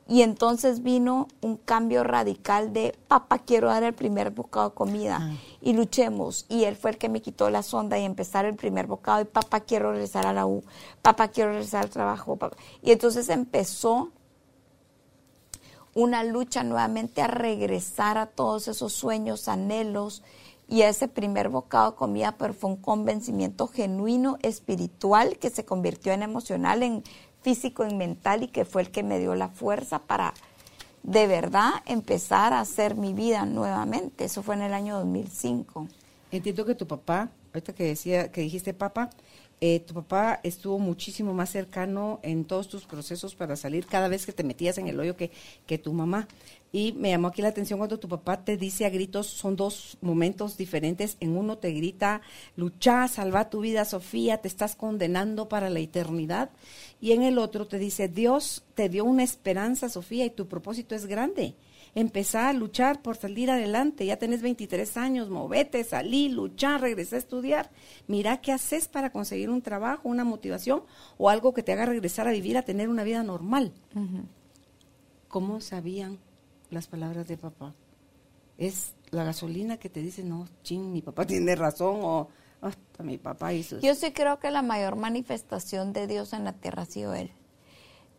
[0.07, 5.17] Y entonces vino un cambio radical de, papá, quiero dar el primer bocado de comida
[5.19, 5.33] ah.
[5.61, 6.45] y luchemos.
[6.47, 9.25] Y él fue el que me quitó la sonda y empezar el primer bocado y
[9.25, 10.63] papá, quiero regresar a la U,
[11.01, 12.37] papá, quiero regresar al trabajo.
[12.83, 14.11] Y entonces empezó
[15.95, 20.21] una lucha nuevamente a regresar a todos esos sueños, anhelos
[20.67, 26.11] y ese primer bocado de comida, pero fue un convencimiento genuino, espiritual, que se convirtió
[26.11, 27.03] en emocional, en
[27.45, 30.33] físico y mental y que fue el que me dio la fuerza para
[31.03, 34.25] de verdad empezar a hacer mi vida nuevamente.
[34.25, 35.87] Eso fue en el año 2005.
[36.31, 39.09] Entiendo que tu papá, ahorita que decía que dijiste papá,
[39.61, 44.25] eh, tu papá estuvo muchísimo más cercano en todos tus procesos para salir cada vez
[44.25, 45.31] que te metías en el hoyo que,
[45.65, 46.27] que tu mamá.
[46.73, 49.97] Y me llamó aquí la atención cuando tu papá te dice a gritos, son dos
[50.01, 51.15] momentos diferentes.
[51.21, 52.21] En uno te grita,
[52.57, 56.49] lucha, salva tu vida, Sofía, te estás condenando para la eternidad.
[56.99, 60.95] Y en el otro te dice, Dios te dio una esperanza, Sofía, y tu propósito
[60.95, 61.55] es grande
[61.95, 64.05] empezar a luchar por salir adelante.
[64.05, 67.71] Ya tenés 23 años, movete, salí, luchar, regresé a estudiar.
[68.07, 70.83] Mira qué haces para conseguir un trabajo, una motivación
[71.17, 73.73] o algo que te haga regresar a vivir, a tener una vida normal.
[75.29, 76.19] ¿Cómo sabían
[76.69, 77.73] las palabras de papá?
[78.57, 82.29] Es la gasolina que te dice, no, ching, mi papá tiene razón o
[82.61, 83.79] hasta mi papá hizo.
[83.79, 87.31] Yo sí creo que la mayor manifestación de Dios en la tierra ha sido Él.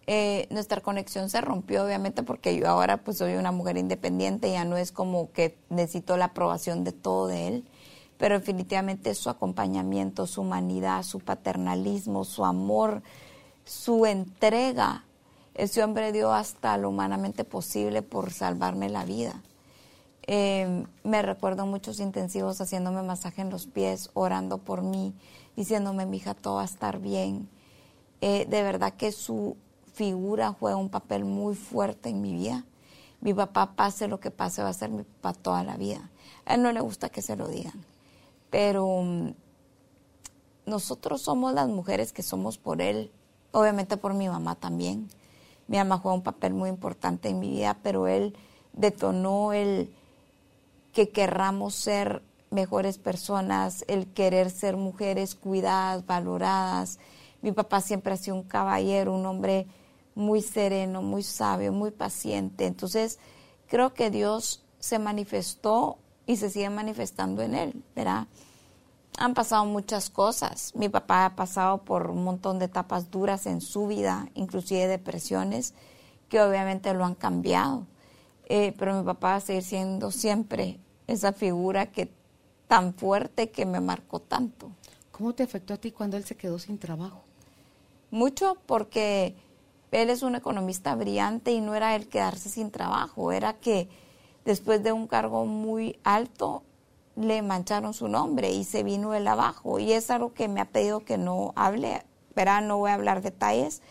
[0.08, 4.64] Eh, nuestra conexión se rompió obviamente porque yo ahora pues soy una mujer independiente, ya
[4.64, 7.64] no es como que necesito la aprobación de todo de él,
[8.16, 13.02] pero definitivamente su acompañamiento, su humanidad, su paternalismo, su amor,
[13.64, 15.04] su entrega,
[15.54, 19.42] ese hombre dio hasta lo humanamente posible por salvarme la vida.
[20.28, 25.14] Eh, me recuerdo muchos intensivos haciéndome masaje en los pies, orando por mí,
[25.56, 27.48] diciéndome, mi hija, todo va a estar bien.
[28.20, 29.56] Eh, de verdad que su
[29.96, 32.64] figura juega un papel muy fuerte en mi vida.
[33.22, 36.10] Mi papá, pase lo que pase, va a ser mi papá toda la vida.
[36.44, 37.82] A él no le gusta que se lo digan,
[38.50, 39.30] pero mm,
[40.66, 43.10] nosotros somos las mujeres que somos por él,
[43.52, 45.08] obviamente por mi mamá también.
[45.66, 48.36] Mi mamá juega un papel muy importante en mi vida, pero él
[48.74, 49.94] detonó el
[50.92, 56.98] que querramos ser mejores personas, el querer ser mujeres cuidadas, valoradas.
[57.40, 59.66] Mi papá siempre ha sido un caballero, un hombre
[60.16, 62.66] muy sereno, muy sabio, muy paciente.
[62.66, 63.20] Entonces,
[63.68, 68.26] creo que Dios se manifestó y se sigue manifestando en él, ¿verdad?
[69.18, 70.74] Han pasado muchas cosas.
[70.74, 75.74] Mi papá ha pasado por un montón de etapas duras en su vida, inclusive depresiones,
[76.28, 77.86] que obviamente lo han cambiado.
[78.48, 82.10] Eh, pero mi papá va a seguir siendo siempre esa figura que
[82.68, 84.70] tan fuerte que me marcó tanto.
[85.12, 87.22] ¿Cómo te afectó a ti cuando él se quedó sin trabajo?
[88.10, 89.34] Mucho porque
[89.92, 93.88] él es un economista brillante y no era el quedarse sin trabajo, era que
[94.44, 96.62] después de un cargo muy alto
[97.16, 99.78] le mancharon su nombre y se vino él abajo.
[99.78, 102.02] Y es algo que me ha pedido que no hable,
[102.34, 103.82] pero no voy a hablar detalles,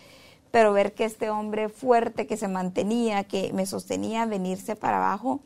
[0.51, 5.41] pero ver que este hombre fuerte que se mantenía, que me sostenía, venirse para abajo,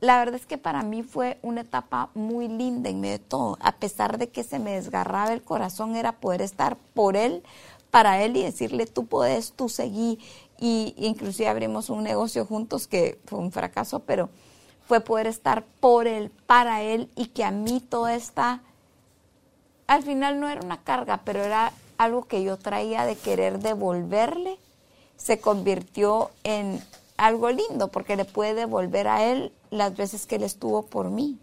[0.00, 3.56] la verdad es que para mí fue una etapa muy linda en medio de todo.
[3.60, 7.42] A pesar de que se me desgarraba el corazón, era poder estar por él,
[7.90, 10.18] para él y decirle, tú puedes, tú seguí.
[10.58, 14.30] Y inclusive abrimos un negocio juntos que fue un fracaso, pero
[14.86, 18.62] fue poder estar por él, para él y que a mí toda esta,
[19.86, 24.58] al final no era una carga, pero era algo que yo traía de querer devolverle,
[25.16, 26.82] se convirtió en
[27.16, 31.38] algo lindo porque le puede devolver a él las veces que él estuvo por mí.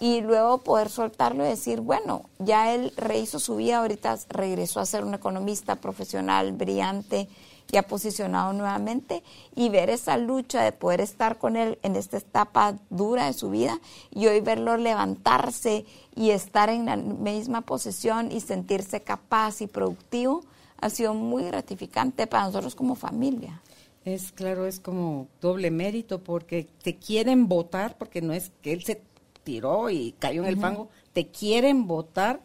[0.00, 4.86] Y luego poder soltarlo y decir, bueno, ya él rehizo su vida, ahorita regresó a
[4.86, 7.28] ser un economista profesional brillante,
[7.68, 9.22] ya posicionado nuevamente
[9.54, 13.50] y ver esa lucha de poder estar con él en esta etapa dura de su
[13.50, 13.80] vida
[14.10, 15.84] y hoy verlo levantarse
[16.14, 20.42] y estar en la misma posición y sentirse capaz y productivo
[20.80, 23.62] ha sido muy gratificante para nosotros como familia.
[24.04, 28.84] Es claro, es como doble mérito porque te quieren votar, porque no es que él
[28.84, 29.00] se
[29.44, 32.40] tiró y cayó en el fango, te quieren votar,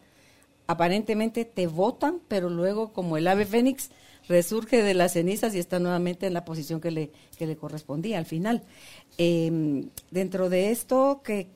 [0.67, 3.89] aparentemente te votan, pero luego como el ave fénix
[4.27, 8.19] resurge de las cenizas y está nuevamente en la posición que le, que le correspondía
[8.19, 8.63] al final.
[9.17, 11.47] Em, dentro de esto, que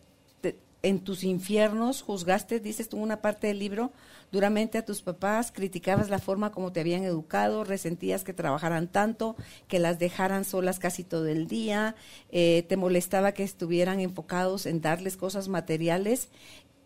[0.84, 3.92] en tus infiernos juzgaste, dices tú una parte del libro,
[4.34, 9.38] duramente a tus papás, criticabas la forma como te habían educado, resentías que trabajaran tanto,
[9.70, 11.96] que las dejaran solas casi todo el día,
[12.32, 16.28] eh, te molestaba que estuvieran enfocados en darles cosas materiales,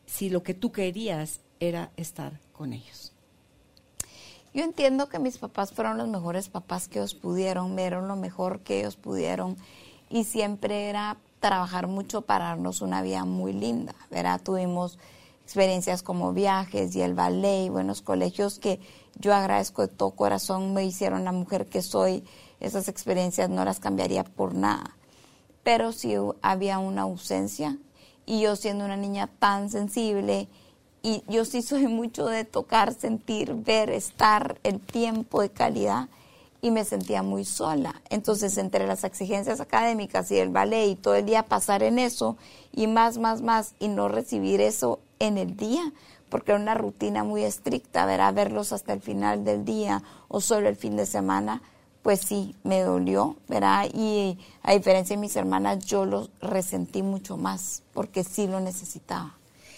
[0.06, 3.14] si lo que tú querías era estar con ellos.
[4.54, 8.16] Yo entiendo que mis papás fueron los mejores papás que ellos pudieron, me dieron lo
[8.16, 9.58] mejor que ellos pudieron
[10.10, 14.42] y siempre era trabajar mucho para darnos una vida muy linda, ¿verdad?
[14.42, 14.98] Tuvimos
[15.44, 18.80] experiencias como viajes y el ballet y buenos colegios que
[19.20, 22.24] yo agradezco de todo corazón, me hicieron la mujer que soy,
[22.60, 24.96] esas experiencias no las cambiaría por nada.
[25.64, 27.78] Pero si había una ausencia
[28.26, 30.48] y yo siendo una niña tan sensible,
[31.04, 36.10] y yo sí soy mucho de tocar, sentir, ver, estar, el tiempo de calidad
[36.62, 38.02] y me sentía muy sola.
[38.10, 42.38] Entonces, entre las exigencias académicas y el ballet y todo el día pasar en eso
[42.74, 45.94] y más, más, más y no recibir eso en el día,
[46.30, 50.68] porque era una rutina muy estricta, verá, verlos hasta el final del día o solo
[50.68, 51.62] el fin de semana,
[52.02, 53.88] pues sí, me dolió, ¿verdad?
[53.94, 59.38] Y a diferencia de mis hermanas, yo lo resentí mucho más, porque sí lo necesitaba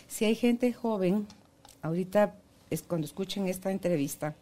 [0.10, 1.28] si hay gente joven,
[1.82, 2.36] ahorita
[2.70, 4.36] es cuando escuchen esta entrevista,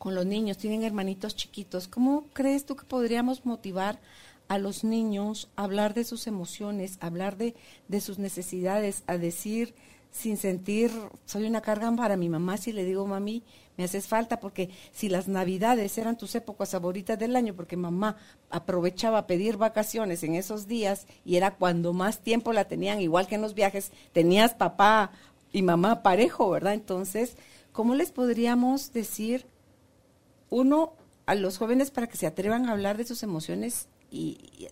[0.00, 4.00] con los niños, tienen hermanitos chiquitos, ¿cómo crees tú que podríamos motivar
[4.48, 7.54] a los niños a hablar de sus emociones, a hablar de,
[7.86, 9.74] de sus necesidades, a decir
[10.10, 10.90] sin sentir,
[11.26, 13.42] soy una carga para mi mamá si le digo, mami,
[13.76, 18.16] me haces falta, porque si las navidades eran tus épocas favoritas del año, porque mamá
[18.48, 23.26] aprovechaba a pedir vacaciones en esos días y era cuando más tiempo la tenían, igual
[23.26, 25.12] que en los viajes, tenías papá
[25.52, 26.72] y mamá parejo, ¿verdad?
[26.72, 27.36] Entonces,
[27.72, 29.44] ¿cómo les podríamos decir,
[30.50, 30.94] uno,
[31.26, 34.68] a los jóvenes para que se atrevan a hablar de sus emociones y,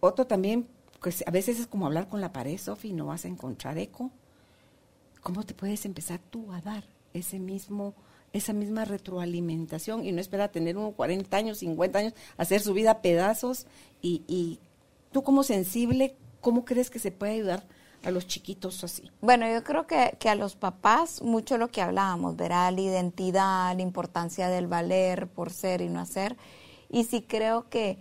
[0.00, 0.68] otro también
[1.00, 4.10] pues a veces es como hablar con la pared, Sofi, no vas a encontrar eco.
[5.20, 7.94] ¿Cómo te puedes empezar tú a dar ese mismo,
[8.32, 12.72] esa misma retroalimentación y no esperar a tener unos 40 años, 50 años, hacer su
[12.72, 13.66] vida a pedazos?
[14.00, 14.60] Y, y
[15.12, 17.64] tú como sensible, ¿cómo crees que se puede ayudar
[18.04, 19.10] a los chiquitos así?
[19.20, 23.74] Bueno, yo creo que, que a los papás, mucho lo que hablábamos, verá la identidad,
[23.76, 26.36] la importancia del valer por ser y no hacer.
[26.90, 27.98] Y sí creo que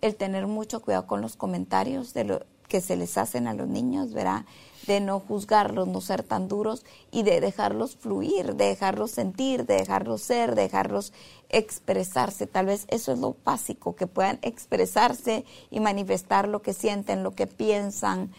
[0.00, 3.68] el tener mucho cuidado con los comentarios de lo que se les hacen a los
[3.68, 4.46] niños, ¿verdad?
[4.86, 9.74] De no juzgarlos, no ser tan duros y de dejarlos fluir, de dejarlos sentir, de
[9.74, 11.12] dejarlos ser, de dejarlos
[11.50, 12.46] expresarse.
[12.46, 17.34] Tal vez eso es lo básico, que puedan expresarse y manifestar lo que sienten, lo
[17.34, 18.32] que piensan.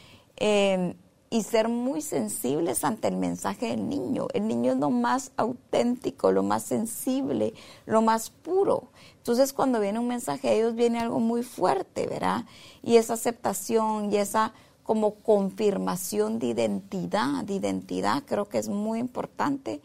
[0.43, 0.95] Eh,
[1.33, 4.27] y ser muy sensibles ante el mensaje del niño.
[4.33, 7.53] El niño es lo más auténtico, lo más sensible,
[7.85, 8.89] lo más puro.
[9.15, 12.43] Entonces cuando viene un mensaje de Dios viene algo muy fuerte, ¿verdad?
[12.83, 14.51] Y esa aceptación y esa
[14.83, 19.79] como confirmación de identidad, de identidad, creo que es muy importante.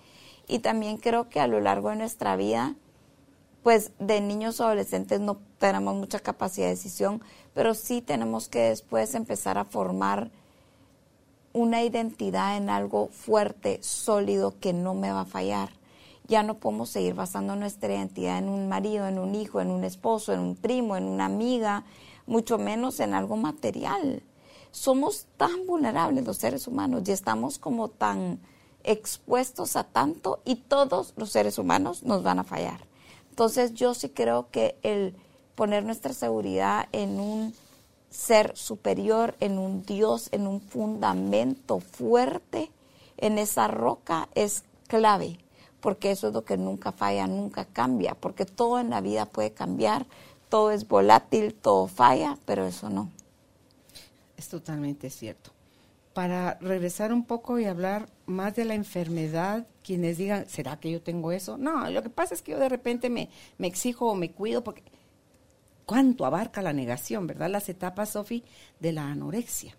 [0.48, 2.74] Y también creo que a lo largo de nuestra vida,
[3.62, 7.22] pues de niños o adolescentes no tenemos mucha capacidad de decisión,
[7.54, 10.32] pero sí tenemos que después empezar a formar
[11.56, 15.70] una identidad en algo fuerte, sólido, que no me va a fallar.
[16.28, 19.82] Ya no podemos seguir basando nuestra identidad en un marido, en un hijo, en un
[19.82, 21.84] esposo, en un primo, en una amiga,
[22.26, 24.22] mucho menos en algo material.
[24.70, 28.38] Somos tan vulnerables los seres humanos y estamos como tan
[28.84, 32.80] expuestos a tanto y todos los seres humanos nos van a fallar.
[33.30, 35.16] Entonces yo sí creo que el
[35.54, 37.54] poner nuestra seguridad en un
[38.10, 42.70] ser superior, en un Dios, en un fundamento fuerte,
[43.16, 45.38] en esa roca es clave,
[45.80, 49.52] porque eso es lo que nunca falla, nunca cambia, porque todo en la vida puede
[49.52, 50.06] cambiar,
[50.48, 53.10] todo es volátil, todo falla, pero eso no.
[54.36, 55.50] Es totalmente cierto.
[56.12, 61.02] Para regresar un poco y hablar más de la enfermedad, quienes digan, ¿será que yo
[61.02, 61.58] tengo eso?
[61.58, 63.28] No, lo que pasa es que yo de repente me,
[63.58, 64.82] me exijo o me cuido porque
[65.86, 67.48] cuánto abarca la negación, ¿verdad?
[67.48, 68.44] Las etapas, Sofi,
[68.80, 69.74] de la anorexia.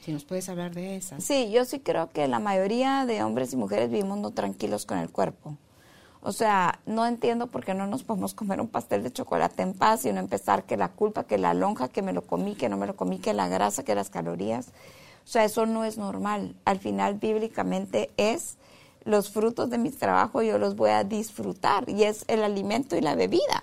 [0.00, 1.22] Si nos puedes hablar de esas.
[1.22, 4.98] Sí, yo sí creo que la mayoría de hombres y mujeres vivimos no tranquilos con
[4.98, 5.58] el cuerpo.
[6.20, 9.74] O sea, no entiendo por qué no nos podemos comer un pastel de chocolate en
[9.74, 12.68] paz y no empezar que la culpa, que la lonja, que me lo comí, que
[12.68, 14.68] no me lo comí, que la grasa, que las calorías.
[15.24, 16.56] O sea, eso no es normal.
[16.64, 18.56] Al final, bíblicamente es
[19.04, 23.00] los frutos de mi trabajo, yo los voy a disfrutar y es el alimento y
[23.00, 23.62] la bebida.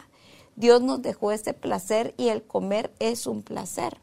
[0.56, 3.98] Dios nos dejó ese placer y el comer es un placer.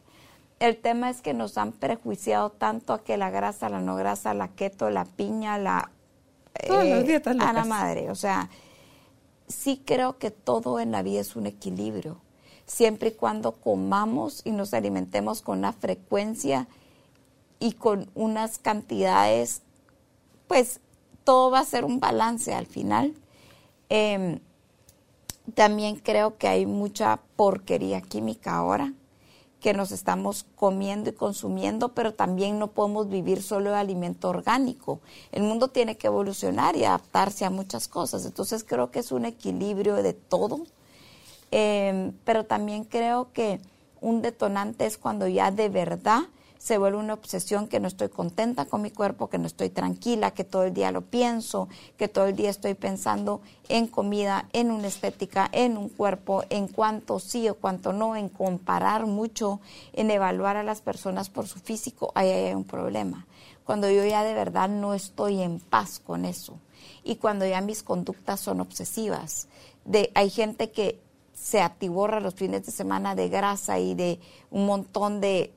[0.61, 4.35] El tema es que nos han prejuiciado tanto a que la grasa, la no grasa,
[4.35, 5.91] la keto, la piña, la
[6.55, 8.11] eh, a la madre.
[8.11, 8.51] O sea,
[9.49, 12.21] sí creo que todo en la vida es un equilibrio,
[12.67, 16.69] siempre y cuando comamos y nos alimentemos con una frecuencia
[17.59, 19.63] y con unas cantidades,
[20.49, 20.81] pues
[21.25, 23.15] todo va a ser un balance al final.
[23.89, 24.41] Em,
[25.55, 28.93] también creo que hay mucha porquería química ahora
[29.63, 35.01] que nos estamos comiendo y consumiendo, pero también no podemos vivir solo de alimento orgánico.
[35.31, 38.27] El mundo tiene que evolucionar y adaptarse a muchas cosas.
[38.27, 40.63] Entonces creo que es un equilibrio de todo,
[41.53, 43.61] em, pero también creo que
[44.01, 46.23] un detonante es cuando ya de verdad
[46.63, 50.31] se vuelve una obsesión que no estoy contenta con mi cuerpo, que no estoy tranquila,
[50.31, 54.71] que todo el día lo pienso, que todo el día estoy pensando en comida, en
[54.71, 59.61] una estética, en un cuerpo, en cuánto sí o cuánto no, en comparar mucho,
[59.93, 63.27] en evaluar a las personas por su físico, ahí hay un problema.
[63.65, 66.61] Cuando yo ya de verdad no estoy en paz con eso
[67.03, 69.49] y cuando ya mis conductas son obsesivas.
[69.85, 71.01] De, hay gente que
[71.35, 74.21] se atiborra los fines de semana de grasa y de
[74.53, 75.53] un montón de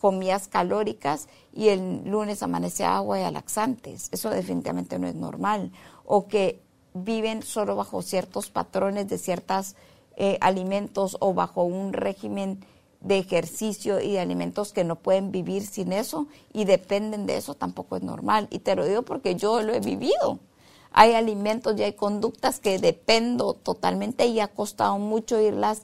[0.00, 4.08] comidas calóricas y el lunes amanece agua y laxantes.
[4.12, 5.72] Eso definitivamente no es normal.
[6.04, 6.62] O que
[6.94, 9.74] viven solo bajo ciertos patrones de ciertos
[10.16, 12.64] eh, alimentos o bajo un régimen
[13.00, 17.54] de ejercicio y de alimentos que no pueden vivir sin eso y dependen de eso,
[17.54, 18.48] tampoco es normal.
[18.50, 20.40] Y te lo digo porque yo lo he vivido.
[20.90, 25.82] Hay alimentos y hay conductas que dependo totalmente y ha costado mucho irlas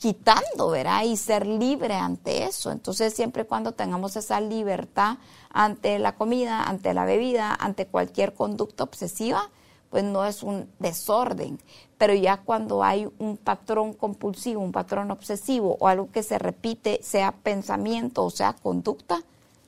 [0.00, 1.04] quitando, ¿verdad?
[1.04, 2.72] Y ser libre ante eso.
[2.72, 5.18] Entonces, siempre cuando tengamos esa libertad
[5.50, 9.50] ante la comida, ante la bebida, ante cualquier conducta obsesiva,
[9.90, 11.60] pues no es un desorden.
[11.98, 17.00] Pero ya cuando hay un patrón compulsivo, un patrón obsesivo o algo que se repite,
[17.02, 19.22] sea pensamiento o sea conducta,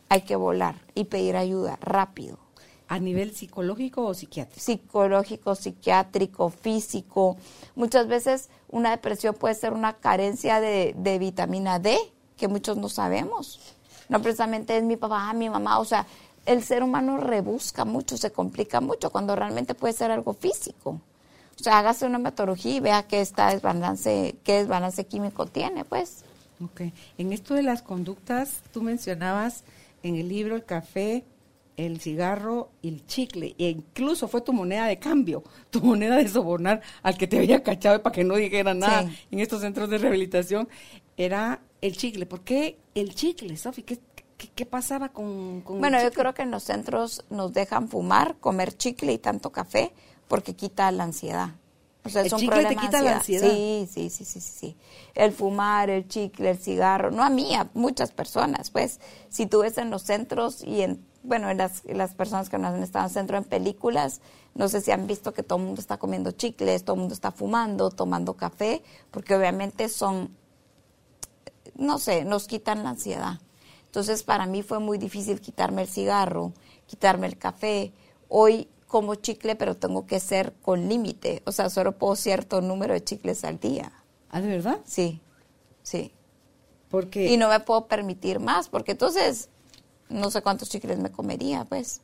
[0.08, 2.38] hay que volar y pedir ayuda rápido.
[2.92, 4.60] ¿A nivel psicológico o psiquiátrico?
[4.60, 7.38] Psicológico, psiquiátrico, físico.
[7.74, 11.96] Muchas veces una depresión puede ser una carencia de, vitamina D,
[12.36, 13.60] que muchos no sabemos.
[14.10, 16.06] No precisamente es mi papá, mi mamá, o sea,
[16.44, 21.00] el ser humano rebusca mucho, se complica mucho, cuando realmente puede ser algo físico.
[21.58, 26.26] O sea, hágase una metodología y vea qué, está desbalance, qué desbalance químico tiene, pues.
[26.62, 26.82] Ok.
[27.16, 29.64] En esto de las conductas, tú mencionabas
[30.02, 31.24] en el libro el café,
[31.76, 36.28] el cigarro y el chicle, e incluso fue tu moneda de cambio, tu moneda de
[36.28, 39.98] sobornar al que te había cachado para que no dijera nada en estos centros de
[39.98, 40.68] rehabilitación,
[41.16, 42.26] era el chicle.
[42.26, 43.82] ¿Por qué el chicle, Sofi?
[43.82, 43.98] ¿Qué,
[44.54, 48.76] qué, pasaba con, con Bueno, yo creo que en los centros nos dejan fumar, comer
[48.76, 49.92] chicle y tanto café
[50.28, 51.54] porque quita la ansiedad.
[52.04, 53.48] O sea, es un chicle te quita la ansiedad.
[53.48, 54.76] Sí, sí, sí, sí, sí.
[55.14, 58.70] El fumar, el chicle, el cigarro, no a mí, a muchas personas.
[58.70, 58.98] Pues,
[59.28, 62.82] si tú ves en los centros y en bueno, las, las personas que no han
[62.82, 64.20] estado en centro en películas,
[64.54, 67.14] no sé si han visto que todo el mundo está comiendo chicles, todo el mundo
[67.14, 70.36] está fumando, tomando café, porque obviamente son,
[71.76, 73.40] no sé, nos quitan la ansiedad.
[73.86, 76.52] Entonces para mí fue muy difícil quitarme el cigarro,
[76.86, 77.92] quitarme el café.
[78.28, 82.92] Hoy como chicle, pero tengo que ser con límite, o sea, solo puedo cierto número
[82.94, 83.92] de chicles al día.
[84.30, 84.80] ¿Ah, de verdad?
[84.84, 85.20] Sí,
[85.82, 86.12] sí.
[86.90, 87.32] Porque...
[87.32, 89.48] Y no me puedo permitir más, porque entonces
[90.12, 92.00] no sé cuántos chicles me comería, pues.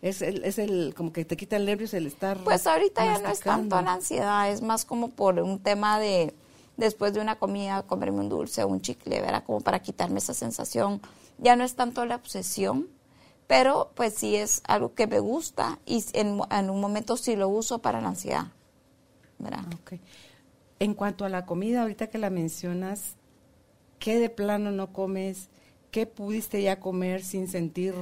[0.00, 2.38] Es el, es el, como que te quita el nervio el estar.
[2.44, 6.34] Pues ahorita ya no es tanto la ansiedad, es más como por un tema de
[6.76, 9.42] después de una comida comerme un dulce o un chicle, ¿verdad?
[9.44, 11.00] Como para quitarme esa sensación.
[11.38, 12.88] Ya no es tanto la obsesión,
[13.48, 17.48] pero pues sí es algo que me gusta y en, en un momento sí lo
[17.48, 18.46] uso para la ansiedad,
[19.38, 19.64] ¿verdad?
[19.82, 20.00] Okay.
[20.78, 23.16] En cuanto a la comida, ahorita que la mencionas,
[23.98, 25.48] ¿qué de plano no comes?
[25.90, 27.94] ¿Qué pudiste ya comer sin sentir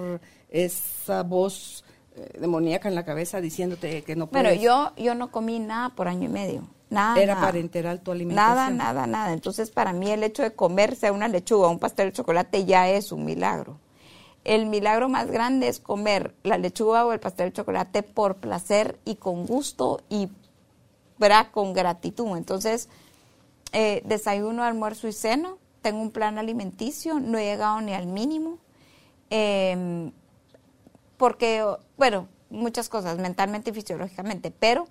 [0.51, 1.85] esa voz
[2.17, 4.45] eh, demoníaca en la cabeza diciéndote que no puedes?
[4.45, 6.69] Bueno, yo, yo no comí nada por año y medio.
[6.91, 7.21] Nada.
[7.21, 8.55] Era parenteral tu alimentación.
[8.55, 9.33] Nada, nada, nada.
[9.33, 13.13] Entonces, para mí el hecho de comerse una lechuga, un pastel de chocolate ya es
[13.13, 13.79] un milagro.
[14.45, 19.01] El milagro más grande es comer la lechuga o el pastel de chocolate por placer
[19.05, 20.29] y con gusto y
[21.51, 22.37] con gratitud.
[22.37, 22.89] Entonces,
[23.73, 28.59] eh, desayuno, almuerzo y ceno tengo un plan alimenticio, no he llegado ni al mínimo.
[29.31, 30.11] Em,
[31.17, 31.65] porque,
[31.97, 34.89] bueno, muchas cosas, mentalmente y fisiológicamente, pero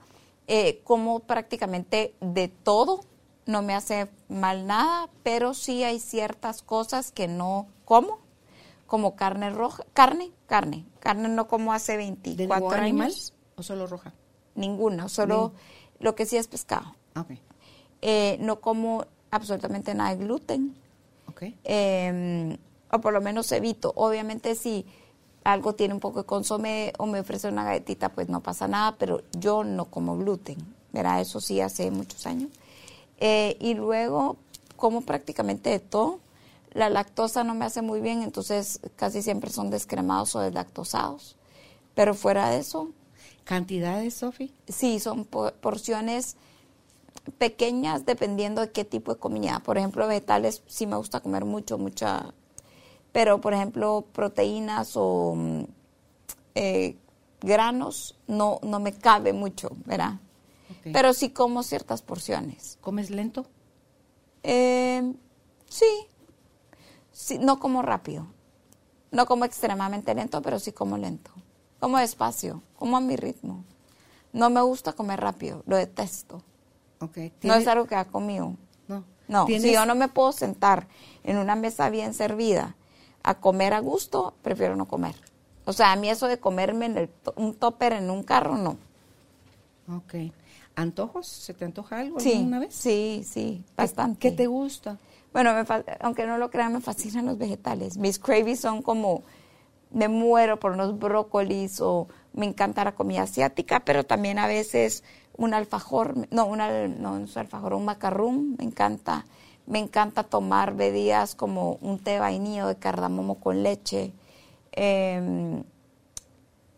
[0.47, 3.01] eh, como prácticamente de todo,
[3.45, 8.19] no me hace mal nada, pero sí hay ciertas cosas que no como,
[8.87, 12.81] como carne roja, carne, carne, carne no como hace 24 ¿De años.
[12.81, 13.13] animal
[13.57, 14.13] o solo roja?
[14.55, 15.51] Ninguna, solo
[15.99, 16.95] lo que sí es pescado.
[17.17, 17.31] Ok.
[18.01, 20.84] Eh, no como absolutamente nada de gluten,
[21.35, 21.43] Ok.
[21.63, 22.57] eh,
[22.91, 23.93] o por lo menos evito.
[23.95, 24.85] Obviamente si
[25.43, 28.95] algo tiene un poco de consomé o me ofrece una galletita, pues no pasa nada,
[28.97, 30.57] pero yo no como gluten,
[30.93, 31.21] ¿verdad?
[31.21, 32.49] Eso sí hace muchos años.
[33.19, 34.37] Eh, y luego
[34.75, 36.19] como prácticamente de todo.
[36.73, 41.37] La lactosa no me hace muy bien, entonces casi siempre son descremados o deslactosados.
[41.95, 42.89] Pero fuera de eso,
[43.45, 44.51] ¿Cantidades, Sofi?
[44.67, 46.35] Sí, son po- porciones
[47.37, 49.59] pequeñas dependiendo de qué tipo de comida.
[49.59, 52.33] Por ejemplo, vegetales sí me gusta comer mucho, mucha,
[53.11, 55.63] pero por ejemplo, proteínas o mm,
[56.55, 56.97] eh,
[57.41, 60.19] granos no, no me cabe mucho, ¿verdad?
[60.83, 62.77] Pero sí como ciertas porciones.
[62.81, 63.45] ¿Comes lento?
[64.43, 65.13] Eh,
[65.67, 66.07] sí.
[67.11, 68.27] sí, no como rápido.
[69.11, 71.31] No como extremadamente lento, pero sí como lento.
[71.79, 73.63] Como despacio, como a mi ritmo.
[74.33, 76.43] No me gusta comer rápido, lo detesto.
[76.99, 77.17] Ok.
[77.17, 78.55] No ¿Tiene- es algo que va conmigo.
[78.87, 79.03] No.
[79.27, 80.87] No, ¿Tienes- si yo no me puedo sentar
[81.23, 82.75] en una mesa bien servida
[83.23, 85.15] a comer a gusto, prefiero no comer.
[85.65, 88.55] O sea, a mí eso de comerme en el to- un topper en un carro,
[88.57, 88.77] no.
[89.93, 90.31] Ok.
[90.75, 91.27] ¿Antojos?
[91.27, 92.73] ¿Se te antoja algo Sí, alguna vez?
[92.75, 94.19] sí, sí, ¿Qué- bastante.
[94.19, 94.97] ¿Qué te gusta?
[95.31, 95.65] Bueno, me
[96.01, 97.97] aunque no lo crean, me fascinan los vegetales.
[97.97, 99.23] Mis cravies son como,
[99.91, 105.03] me muero por unos brócolis o me encanta la comida asiática, pero también a veces
[105.37, 109.25] un alfajor, no, una, no, no es alfajor, un macarrón, me encanta.
[109.67, 114.13] Me encanta tomar bebidas como un té vainillo de cardamomo con leche.
[114.71, 115.63] Em,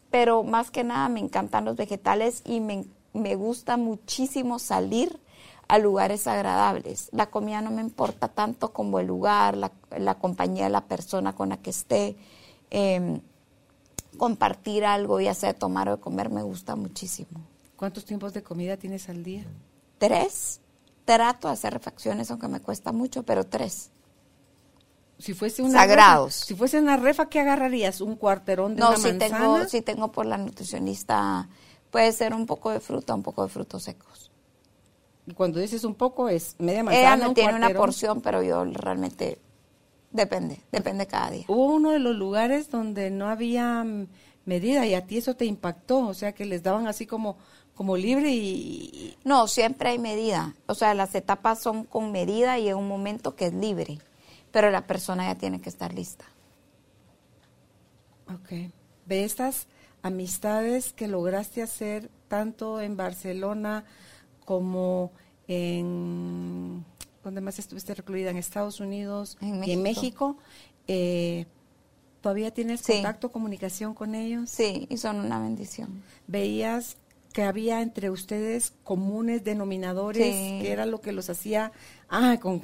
[0.09, 5.19] pero más que nada me encantan los vegetales y me, me gusta muchísimo salir
[5.67, 7.09] a lugares agradables.
[7.11, 11.35] La comida no me importa tanto como el lugar, la, la compañía de la persona
[11.35, 12.15] con la que esté.
[12.71, 13.19] Eh,
[14.17, 17.41] compartir algo, ya sea de tomar o de comer, me gusta muchísimo.
[17.77, 19.45] ¿Cuántos tiempos de comida tienes al día?
[19.97, 20.59] Tres.
[21.05, 23.91] Trato de hacer refacciones, aunque me cuesta mucho, pero tres.
[25.19, 26.41] Si fuese una Sagrados.
[26.41, 28.01] refa- si fuese una refa, ¿qué agarrarías?
[28.01, 29.37] ¿Un cuarterón de No, una si manzana?
[29.37, 31.47] tengo, si tengo por la nutricionista,
[31.89, 34.31] puede ser un poco de fruta, un poco de frutos secos.
[35.25, 38.43] Y cuando dices un poco, es media manzana, Ella me un tiene una porción, pero
[38.43, 39.39] yo realmente
[40.11, 41.45] depende, depende cada día.
[41.47, 43.85] Hubo uno de los lugares donde no había
[44.45, 47.37] medida y a ti eso te impactó, o sea que les daban así como,
[47.77, 49.15] como libre y...
[49.23, 50.55] No, siempre hay medida.
[50.65, 53.99] O sea, las etapas son con medida y en un momento que es libre,
[54.51, 56.25] pero la persona ya tiene que estar lista.
[58.33, 58.71] Ok.
[59.05, 59.67] De estas
[60.01, 63.85] amistades que lograste hacer tanto en Barcelona
[64.43, 65.11] como
[65.47, 66.83] en...
[67.23, 68.29] ¿Dónde más estuviste recluida?
[68.31, 70.29] En Estados Unidos En y en México.
[70.29, 70.37] México.
[70.87, 71.45] eh,
[72.21, 72.93] ¿Todavía tienes Sí.
[72.93, 74.49] contacto, comunicación con ellos?
[74.49, 76.01] Sí, y son una bendición.
[76.25, 76.97] veías
[77.37, 80.59] que había entre ustedes comunes denominadores, Sí.
[80.59, 81.71] que era lo que los hacía,
[82.09, 82.63] ah, con,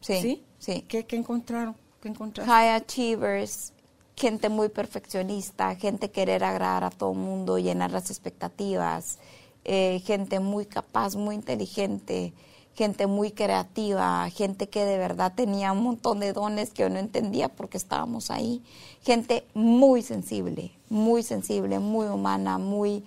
[0.00, 0.42] Sí, ¿sí?
[0.58, 0.86] sí.
[0.88, 1.76] ¿Qué, qué encontraron?
[2.00, 2.50] ¿Qué encontraron?
[2.50, 3.74] High achievers,
[4.16, 9.18] gente muy perfeccionista, gente querer agradar a todo el mundo, llenar las expectativas,
[9.66, 12.32] eh, gente muy capaz, muy inteligente,
[12.74, 16.98] gente muy creativa, gente que de verdad tenía un montón de dones que yo no
[16.98, 18.62] entendía porque estábamos ahí,
[19.02, 23.04] gente muy sensible, muy sensible, muy humana, muy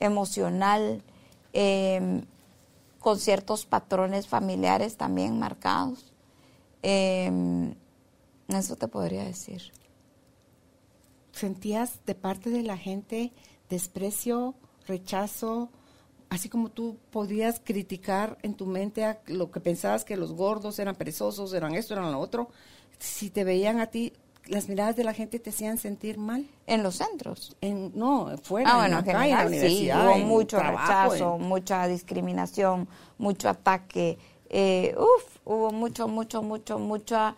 [0.00, 1.02] emocional,
[1.52, 2.22] eh,
[2.98, 6.12] con ciertos patrones familiares también marcados.
[6.82, 7.74] Eh,
[8.48, 9.72] eso te podría decir.
[11.32, 13.32] ¿Sentías de parte de la gente
[13.68, 14.54] desprecio,
[14.86, 15.70] rechazo,
[16.28, 20.78] así como tú podías criticar en tu mente a lo que pensabas que los gordos
[20.78, 22.50] eran perezosos, eran esto, eran lo otro?
[22.98, 24.12] Si te veían a ti,
[24.46, 26.46] las miradas de la gente te hacían sentir mal.
[26.66, 27.56] En los centros.
[27.60, 30.14] En, no, fuera, Ah, bueno, en en la calle, en la general sí, universidad, hubo
[30.16, 32.88] en mucho trabajo, rechazo, mucha discriminación,
[33.18, 34.18] mucho ataque,
[34.50, 37.34] eh, uf, hubo mucho, mucho, mucho, mucho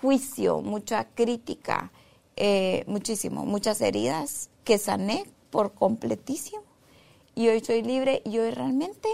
[0.00, 1.90] juicio, mucha crítica,
[2.36, 6.62] eh, muchísimo, muchas heridas que sané por completísimo
[7.34, 9.08] y hoy soy libre y hoy realmente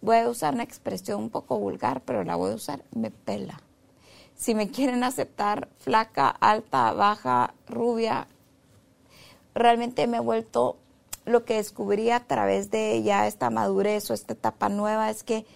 [0.00, 3.60] voy a usar una expresión un poco vulgar, pero la voy a usar, me pela.
[4.36, 8.26] Si me quieren aceptar flaca, alta, baja, rubia,
[9.54, 10.76] realmente me he vuelto
[11.24, 15.46] lo que descubrí a través de ya esta madurez o esta etapa nueva es que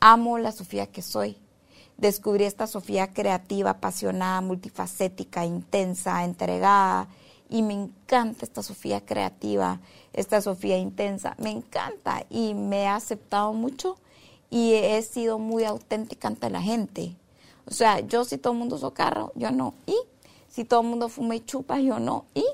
[0.00, 1.38] amo la Sofía que soy.
[1.96, 7.08] descubrí esta Sofía creativa, apasionada, multifacética, intensa, entregada.
[7.48, 9.80] Y me encanta esta Sofía creativa,
[10.12, 11.34] esta Sofía intensa.
[11.38, 13.96] Me encanta y me ha aceptado mucho
[14.50, 17.16] y he sido muy auténtica ante la gente.
[17.66, 19.74] O sea, yo si todo el mundo usa carro, yo no.
[19.86, 19.96] Y
[20.48, 22.24] si todo el mundo fuma y chupa, yo no.
[22.34, 22.44] Y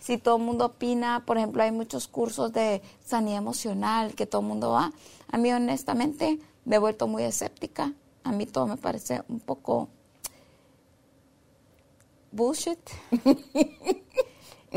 [0.00, 4.42] si todo el mundo opina, por ejemplo, hay muchos cursos de sanidad emocional que todo
[4.42, 4.92] el mundo va.
[5.30, 7.92] A mí honestamente me he vuelto muy escéptica.
[8.22, 9.88] A mí todo me parece un poco
[12.32, 12.78] bullshit.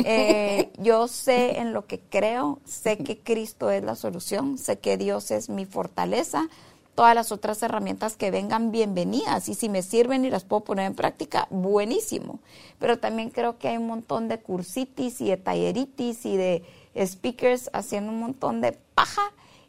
[0.04, 4.96] Eh, yo sé en lo que creo, sé que Cristo es la solución, sé que
[4.96, 6.50] Dios es mi fortaleza.
[6.98, 9.50] Todas las otras herramientas que vengan, bienvenidas.
[9.50, 12.40] Y si me sirven y las puedo poner en práctica, buenísimo.
[12.80, 16.64] Pero también creo que hay un montón de cursitis y de talleritis y de
[17.06, 19.22] speakers haciendo un montón de paja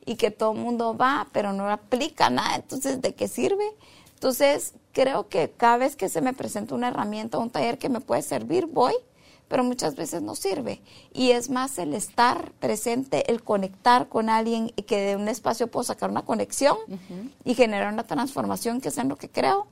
[0.07, 2.57] y que todo el mundo va, pero no aplica nada.
[2.57, 3.75] Entonces, ¿de qué sirve?
[4.15, 8.01] Entonces, creo que cada vez que se me presenta una herramienta, un taller que me
[8.01, 8.95] puede servir, voy,
[9.49, 10.81] pero muchas veces no sirve.
[11.13, 15.69] Y es más el estar presente, el conectar con alguien y que de un espacio
[15.69, 16.77] puedo sacar una conexión
[17.45, 19.67] y generar una transformación, que es en lo que creo,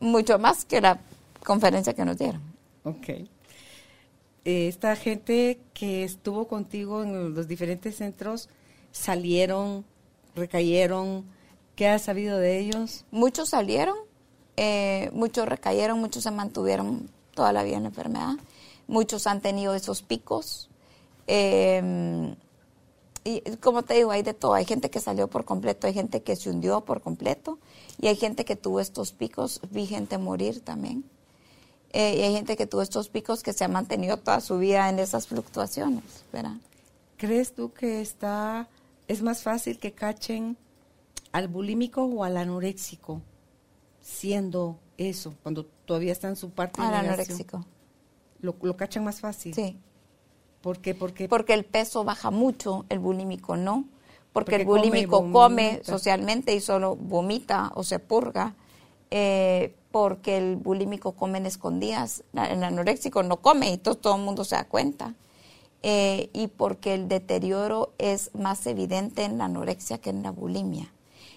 [0.00, 1.00] mucho más que la
[1.44, 2.42] conferencia que nos dieron.
[2.84, 3.08] Ok.
[4.44, 8.48] Esta gente que estuvo contigo en los diferentes centros,
[8.90, 9.84] salieron,
[10.34, 11.24] recayeron?
[11.76, 13.04] ¿Qué has sabido de ellos?
[13.10, 13.96] Muchos salieron,
[14.56, 18.34] eh, muchos recayeron, muchos se mantuvieron toda la vida en la enfermedad,
[18.86, 20.68] muchos han tenido esos picos.
[21.26, 22.34] Em,
[23.24, 24.54] y como te digo, hay de todo.
[24.54, 27.58] Hay gente que salió por completo, hay gente que se hundió por completo
[28.00, 29.60] y hay gente que tuvo estos picos.
[29.70, 31.04] Vi gente morir también.
[31.92, 34.88] Eh, y hay gente que tuvo estos picos que se ha mantenido toda su vida
[34.88, 36.56] en esas fluctuaciones, ¿verdad?
[37.18, 38.68] ¿Crees tú que está
[39.08, 40.56] es más fácil que cachen
[41.32, 43.20] al bulímico o al anoréxico,
[44.00, 47.64] siendo eso, cuando todavía está en su parte al anoréxico.
[48.42, 49.54] ¿Lo, ¿Lo, cachan más fácil?
[49.54, 49.78] Sí.
[50.60, 50.94] ¿Por qué?
[50.94, 53.86] Porque, Porque el peso baja mucho, el bulímico no.
[54.32, 58.54] Porque, el bulímico come, socialmente y solo vomita o se purga.
[59.10, 62.24] Eh, porque el bulímico come en escondidas.
[62.32, 65.14] El anoréxico no come y todo, todo el mundo se da cuenta.
[65.82, 70.92] Eh, y porque el deterioro es más evidente en la anorexia que en la bulimia.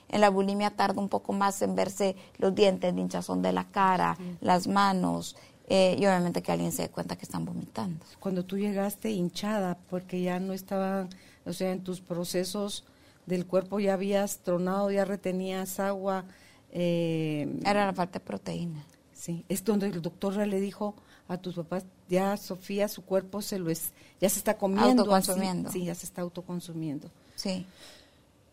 [0.08, 3.66] En la bulimia tarda un poco más en verse los dientes, el hinchazón de la
[3.66, 5.36] cara, las manos,
[5.68, 8.06] eh, y obviamente que alguien se dé cuenta que están vomitando.
[8.20, 11.10] Cuando tú llegaste hinchada, porque ya no estaban,
[11.46, 12.84] o sea, en tus procesos
[13.26, 16.26] del cuerpo ya habías tronado, ya retenías agua.
[16.72, 18.86] Eh, Era la falta de proteína.
[19.14, 20.94] Sí, es donde el doctor le dijo,
[21.28, 23.92] a tus papás, ya Sofía, su cuerpo se lo es,
[24.22, 25.02] ya se está comiendo.
[25.02, 25.72] Autoconsumiendo.
[25.72, 27.10] sí, ya se está autoconsumiendo.
[27.36, 27.66] Sí.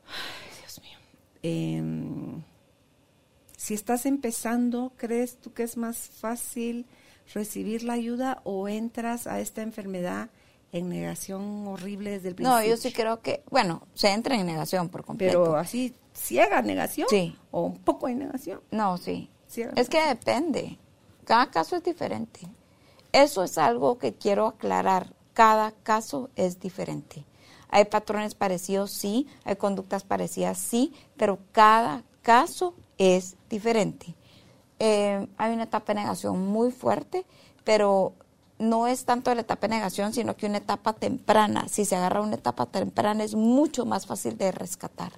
[0.06, 0.98] Ay, Dios mío.
[1.42, 2.42] Em,
[3.56, 6.86] si estás empezando, ¿crees tú que es más fácil
[7.32, 10.30] recibir la ayuda o entras a esta enfermedad
[10.72, 12.60] en negación horrible desde el principio?
[12.60, 15.42] No, yo sí creo que, bueno, se entra en negación por completo.
[15.42, 17.08] Pero así, ciega negación.
[17.08, 17.36] Sí.
[17.50, 18.60] O un poco de negación.
[18.70, 19.30] No, sí.
[19.76, 20.78] es que depende.
[21.24, 22.40] Cada caso es diferente.
[23.12, 25.14] Eso es algo que quiero aclarar.
[25.34, 27.24] Cada caso es diferente.
[27.68, 34.14] Hay patrones parecidos, sí, hay conductas parecidas, sí, pero cada caso es diferente.
[34.84, 37.24] Eh, hay una etapa de negación muy fuerte,
[37.62, 38.14] pero
[38.58, 41.68] no es tanto la etapa de negación, sino que una etapa temprana.
[41.68, 45.12] Si se agarra una etapa temprana es mucho más fácil de rescatar.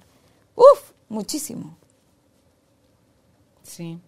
[0.53, 1.75] Uf, muchísimo.
[3.63, 3.99] Sí.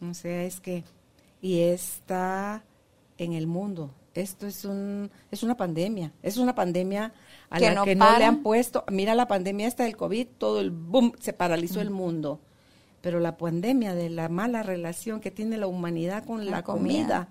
[0.00, 0.82] O sea, es que
[1.42, 2.64] y está
[3.18, 3.90] en el mundo.
[4.14, 7.12] Esto es un es una pandemia, es una pandemia
[7.50, 10.70] a la que no le han puesto, mira la pandemia esta del COVID, todo el
[10.70, 12.40] boom, se paralizó el mundo.
[13.02, 17.28] Pero la pandemia de la mala relación que tiene la humanidad con la, comida,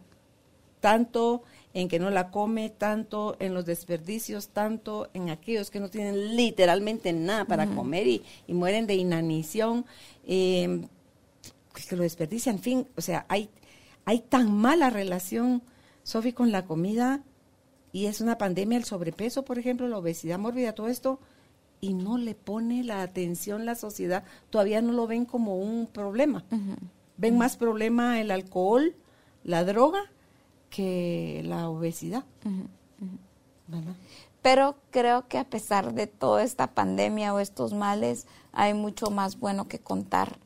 [0.79, 1.41] tanto
[1.73, 6.35] en que no la come, tanto en los desperdicios, tanto en aquellos que no tienen
[6.35, 9.85] literalmente nada para comer y, mueren de inanición,
[10.27, 10.81] eh,
[11.89, 13.49] que lo desperdician, en fin, o sea, hay
[14.05, 15.61] hay tan mala relación,
[16.03, 17.23] Sofi, con la comida
[17.91, 21.19] y es una pandemia el sobrepeso, por ejemplo, la obesidad mórbida, todo esto,
[21.81, 26.45] y no le pone la atención la sociedad, todavía no lo ven como un problema.
[27.17, 28.95] Ven más problema el alcohol,
[29.43, 29.99] la droga,
[30.69, 32.23] que la obesidad.
[34.41, 39.39] Pero creo que a pesar de toda esta pandemia o estos males, hay mucho más
[39.39, 40.37] bueno que contar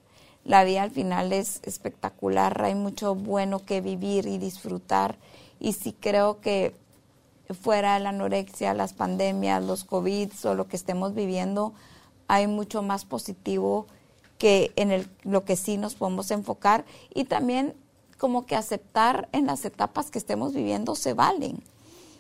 [0.45, 5.17] la vida al final es espectacular, hay mucho bueno que vivir y disfrutar.
[5.59, 6.75] Y sí creo que
[7.53, 11.73] fuera la anorexia, las pandemias, los COVID o lo que estemos viviendo,
[12.27, 13.87] hay mucho más positivo
[14.37, 17.75] que en el, lo que sí nos podemos enfocar y también
[18.17, 21.63] como que aceptar en las etapas que estemos viviendo se valen.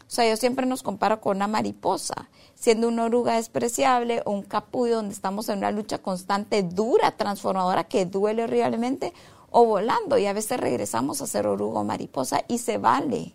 [0.07, 4.43] O sea, yo siempre nos comparo con una mariposa, siendo una oruga despreciable o un
[4.43, 9.13] capullo donde estamos en una lucha constante, dura, transformadora, que duele horriblemente,
[9.49, 10.17] o volando.
[10.17, 13.33] Y a veces regresamos a ser oruga o mariposa y se vale.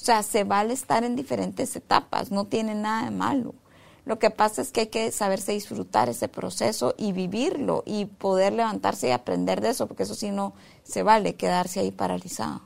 [0.00, 3.54] O sea, se vale estar en diferentes etapas, no tiene nada de malo.
[4.06, 8.54] Lo que pasa es que hay que saberse disfrutar ese proceso y vivirlo y poder
[8.54, 12.62] levantarse y aprender de eso, porque eso sí no se vale quedarse ahí paralizado.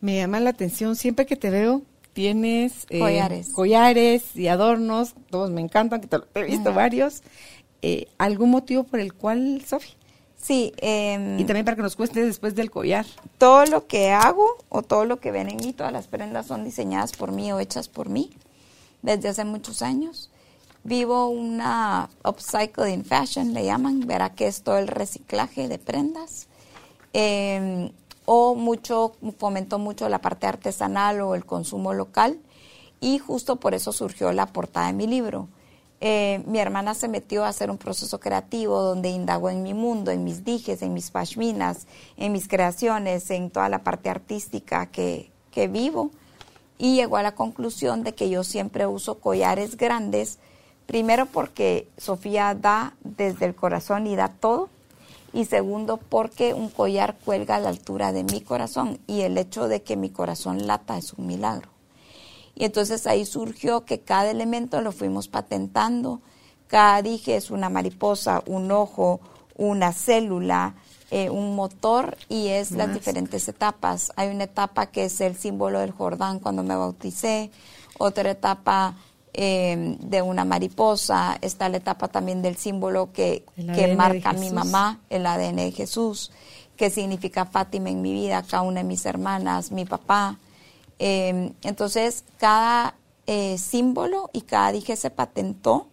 [0.00, 3.48] Me llama la atención, siempre que te veo tienes eh, collares.
[3.50, 7.22] collares y adornos, todos me encantan, que te he visto varios.
[7.80, 9.94] Eh, ¿Algún motivo por el cual, Sofía?
[10.42, 10.74] Sí.
[10.78, 13.06] Em, y también para que nos cueste después del collar.
[13.38, 16.64] Todo lo que hago o todo lo que ven en mí, todas las prendas son
[16.64, 18.30] diseñadas por mí o hechas por mí
[19.02, 20.30] desde hace muchos años.
[20.84, 26.48] Vivo una upcycling fashion, le llaman, verá que es todo el reciclaje de prendas.
[27.12, 27.92] Em,
[28.24, 32.40] o mucho, fomentó mucho la parte artesanal o el consumo local.
[33.00, 35.48] Y justo por eso surgió la portada de mi libro.
[36.04, 40.10] Eh, mi hermana se metió a hacer un proceso creativo donde indagó en mi mundo,
[40.10, 41.86] en mis dijes, en mis pashminas,
[42.16, 46.10] en mis creaciones, en toda la parte artística que, que vivo
[46.76, 50.40] y llegó a la conclusión de que yo siempre uso collares grandes,
[50.88, 54.68] primero porque Sofía da desde el corazón y da todo,
[55.32, 59.68] y segundo porque un collar cuelga a la altura de mi corazón y el hecho
[59.68, 61.71] de que mi corazón lata es un milagro.
[62.54, 66.20] Y entonces ahí surgió que cada elemento lo fuimos patentando,
[66.68, 69.20] cada dije es una mariposa, un ojo,
[69.56, 70.74] una célula,
[71.10, 74.12] eh, un motor y es las diferentes etapas.
[74.16, 77.50] Hay una etapa que es el símbolo del Jordán cuando me bauticé,
[77.98, 78.96] otra etapa
[79.34, 83.44] eh, de una mariposa, está la etapa también del símbolo que,
[83.74, 86.32] que marca mi mamá, el ADN de Jesús,
[86.76, 90.38] que significa Fátima en mi vida, cada una de mis hermanas, mi papá.
[90.98, 92.96] Eh, entonces, cada
[93.56, 95.86] símbolo y cada dije se patentó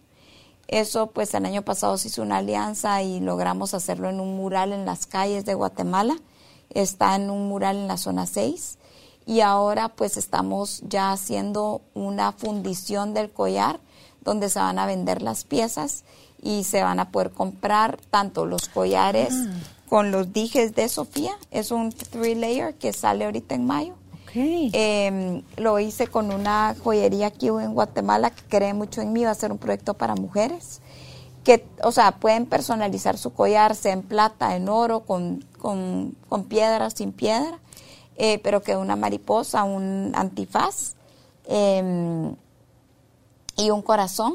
[0.70, 4.72] eso, pues el año pasado se hizo una alianza y logramos hacerlo en un mural
[4.72, 6.16] en las calles de Guatemala.
[6.72, 8.78] Está en un mural en la zona 6
[9.26, 13.80] y ahora pues estamos ya haciendo una fundición del collar
[14.20, 16.04] donde se van a vender las piezas
[16.40, 19.52] y se van a poder comprar tanto los collares ah.
[19.88, 23.96] con los dijes de Sofía, es un three layer que sale ahorita en mayo
[24.34, 29.30] Em, lo hice con una joyería aquí en Guatemala que cree mucho en mí, va
[29.30, 30.80] a ser un proyecto para mujeres.
[31.44, 36.90] Que, o sea, pueden personalizar su collar, sea en plata, en oro, con, con, piedra,
[36.90, 37.58] sin piedra,
[38.16, 40.94] eh, pero que una mariposa, un antifaz
[41.46, 42.36] em,
[43.56, 44.34] y un corazón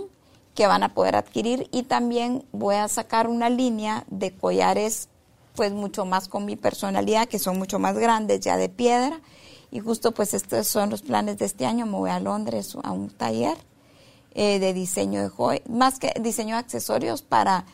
[0.55, 1.69] que van a poder adquirir.
[1.71, 5.07] Y también voy a sacar una línea de collares,
[5.55, 9.21] pues mucho más con mi personalidad, que son mucho más grandes, ya de piedra
[9.75, 11.85] y justo pues estos son los planes de este año.
[11.85, 13.57] Me voy a Londres a un taller
[14.33, 17.65] eh, de diseño de joy, más que diseño de accesorios para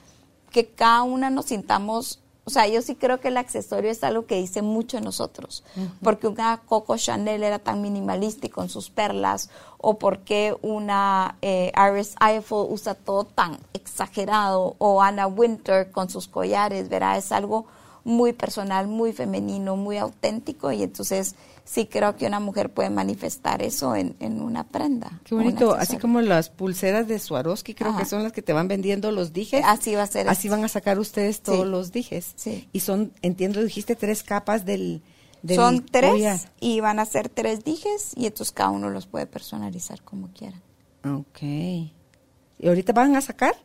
[0.50, 4.26] que cada una nos sintamos o sea, yo sí creo que el accesorio es algo
[4.26, 5.64] que dice mucho de nosotros,
[6.02, 11.72] porque una Coco Chanel era tan minimalista y con sus perlas, o porque una eh,
[11.78, 17.68] Iris Eiffel usa todo tan exagerado, o Anna Winter con sus collares, verá, es algo
[18.04, 21.36] muy personal, muy femenino, muy auténtico, y entonces
[21.72, 25.22] sí creo que una mujer puede manifestar eso en, una prenda.
[25.24, 28.68] Qué bonito, así como las pulseras de Swarovski, creo que son las que te van
[28.68, 29.64] vendiendo los dijes.
[29.66, 30.28] Así va a ser.
[30.28, 32.34] Así van a sacar ustedes todos los dijes.
[32.36, 32.68] Sí.
[32.74, 35.02] Y son, entiendo, dijiste tres capas del...
[35.48, 40.02] son tres y van a ser tres dijes y entonces cada uno los puede personalizar
[40.02, 40.62] como quiera.
[41.06, 41.42] Ok.
[41.42, 43.56] ¿Y ahorita van a sacar?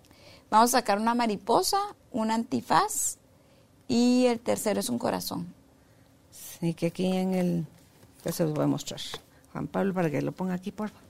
[0.49, 1.81] Vamos a sacar una mariposa,
[2.13, 3.19] un antifaz
[3.89, 5.53] y el tercero es un corazón.
[6.31, 7.67] Sí, que aquí en el
[8.33, 9.01] se los voy a mostrar.
[9.53, 11.07] Juan Pablo, para que lo ponga aquí, por favor.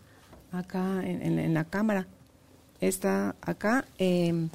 [0.52, 2.06] Acá en, la cámara.
[2.80, 4.48] Está acá em,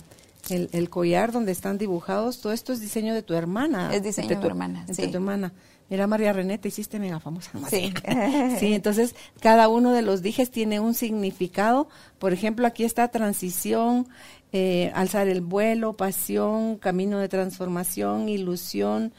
[0.50, 2.40] el, collar donde están dibujados.
[2.40, 3.94] Todo esto es diseño de tu hermana.
[3.94, 4.86] Es diseño de, tu, hermana.
[4.86, 5.54] De tu hermana.
[5.92, 7.52] Mira, María René, te hiciste mega famosa.
[7.70, 7.94] Sí.
[8.60, 11.90] sí, entonces cada uno de los dijes tiene un significado.
[12.18, 14.08] Por ejemplo, aquí está transición,
[14.54, 19.12] eh, alzar el vuelo, pasión, camino de transformación, ilusión,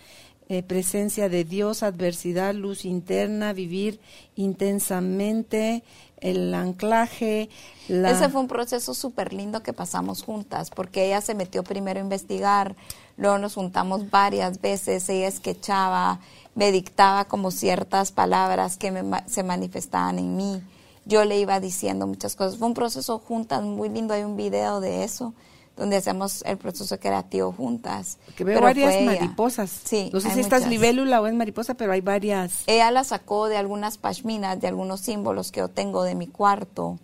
[0.53, 4.01] eh, presencia de Dios, adversidad, luz interna, vivir
[4.37, 5.83] intensamente,
[6.21, 7.49] el anclaje.
[7.89, 12.03] Ese fue un proceso súper lindo que pasamos juntas, porque ella se metió primero a
[12.03, 12.77] investigar,
[13.17, 16.21] luego nos juntamos varias veces, ella esquechaba,
[16.55, 18.93] me dictaba como ciertas palabras que
[19.29, 20.63] se manifestaban en mí.
[21.07, 22.59] Yo le iba diciendo muchas cosas.
[22.59, 25.33] Fue un proceso juntas muy lindo, hay un video de eso
[25.77, 28.19] donde hacemos el proceso creativo juntas.
[28.37, 29.71] Que veo Pero varias mariposas.
[29.85, 30.71] Sí, No sé si esta es muchas.
[30.71, 32.63] libélula o es mariposa, pero hay varias.
[32.67, 36.99] Ella la sacó de algunas pashminas, de algunos símbolos que yo tengo de mi cuarto.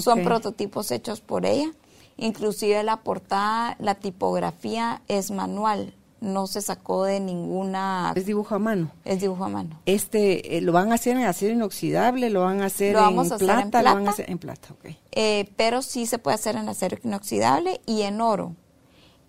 [0.00, 1.70] Son prototipos hechos por ella.
[2.18, 8.12] Inclusive la portada, la tipografía es manual, no se sacó de ninguna...
[8.16, 8.90] Es dibujo a mano.
[9.04, 9.80] Es dibujo a mano.
[9.86, 12.30] Este, eh, ¿lo van a hacer en acero inoxidable?
[12.30, 13.82] ¿Lo van a hacer Lo vamos en a hacer en plata?
[13.82, 14.10] ¿Lo van a plata.
[14.10, 14.68] hacer en plata?
[14.72, 14.86] Ok.
[15.12, 18.54] Eh, pero sí se puede hacer en acero inoxidable y en oro.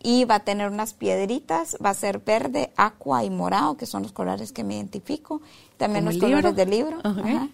[0.01, 4.01] Y va a tener unas piedritas, va a ser verde, aqua y morado, que son
[4.03, 5.41] los colores que me identifico.
[5.77, 6.41] También ¿Como los el libro?
[6.49, 6.97] colores del libro.
[7.03, 7.49] Ajá.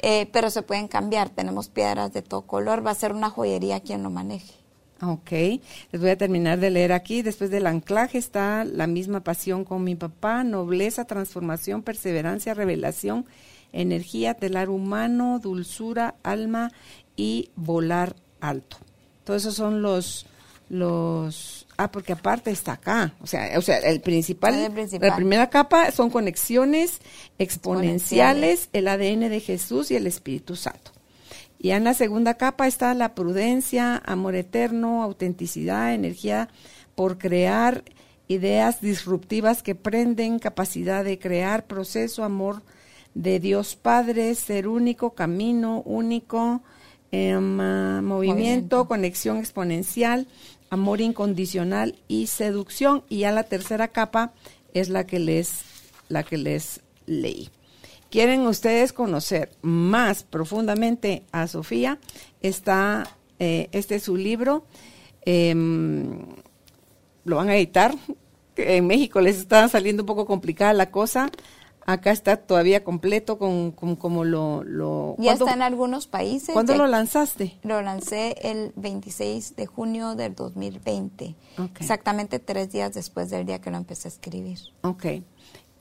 [0.00, 3.80] Eh, pero se pueden cambiar, tenemos piedras de todo color, va a ser una joyería
[3.80, 4.54] quien lo maneje.
[5.00, 7.22] Ok, les voy a terminar de leer aquí.
[7.22, 13.24] Después del anclaje está la misma pasión con mi papá, nobleza, transformación, perseverancia, revelación,
[13.72, 16.72] energía, telar humano, dulzura, alma
[17.16, 18.78] y volar alto.
[19.22, 20.26] Todos esos son los,
[20.68, 25.10] los, ah, porque aparte está acá, o sea, o sea, el principal, el principal.
[25.10, 27.00] la primera capa son conexiones
[27.38, 30.97] exponenciales, el ADN de Jesús y el Espíritu Santo.
[31.58, 36.48] Y en la segunda capa está la prudencia, amor eterno, autenticidad, energía
[36.94, 37.84] por crear,
[38.28, 42.62] ideas disruptivas que prenden, capacidad de crear, proceso, amor
[43.14, 46.62] de Dios Padre, ser único, camino único,
[47.10, 48.88] em, ah, movimiento, Movimiento.
[48.88, 50.28] conexión exponencial,
[50.70, 53.02] amor incondicional y seducción.
[53.08, 54.32] Y ya la tercera capa
[54.74, 55.62] es la que les,
[56.08, 57.50] la que les leí.
[58.10, 61.98] ¿Quieren ustedes conocer más profundamente a Sofía?
[62.40, 63.06] Está,
[63.38, 64.64] eh, este es su libro.
[65.30, 66.20] em,
[67.24, 67.94] lo van a editar.
[68.56, 71.30] En México les está saliendo un poco complicada la cosa.
[71.84, 74.62] Acá está todavía completo con, con como lo...
[74.64, 76.50] lo Ya ¿cuándo- está en algunos países.
[76.54, 77.58] ¿Cuándo ya- lo lanzaste?
[77.62, 81.80] Lo lancé el 26 de junio del 2020, Ok.
[81.80, 84.58] exactamente tres días después del día que lo empecé a escribir.
[84.82, 85.06] Ok.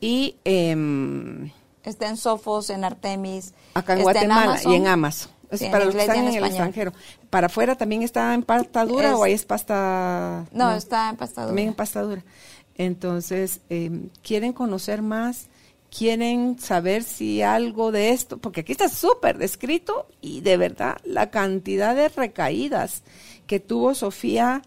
[0.02, 1.52] Y em,
[1.84, 3.54] Está en Sofos, en Artemis.
[3.74, 4.72] acá en Guatemala Amazon.
[4.72, 5.32] y en Amazon.
[5.50, 6.92] Es Sí, para los que están en en, el extranjero.
[7.30, 10.46] ¿Para afuera también está en pasta dura Es- o ahí es pasta...?
[10.52, 11.48] No, está en pastadura.
[11.50, 12.24] También en pasta dura.
[12.76, 15.48] Entonces, em, ¿quieren conocer más?
[15.90, 18.38] ¿Quieren saber si algo de esto?
[18.38, 23.04] Porque aquí está súper descrito y de verdad la cantidad de recaídas
[23.48, 24.62] que tuvo Sofía,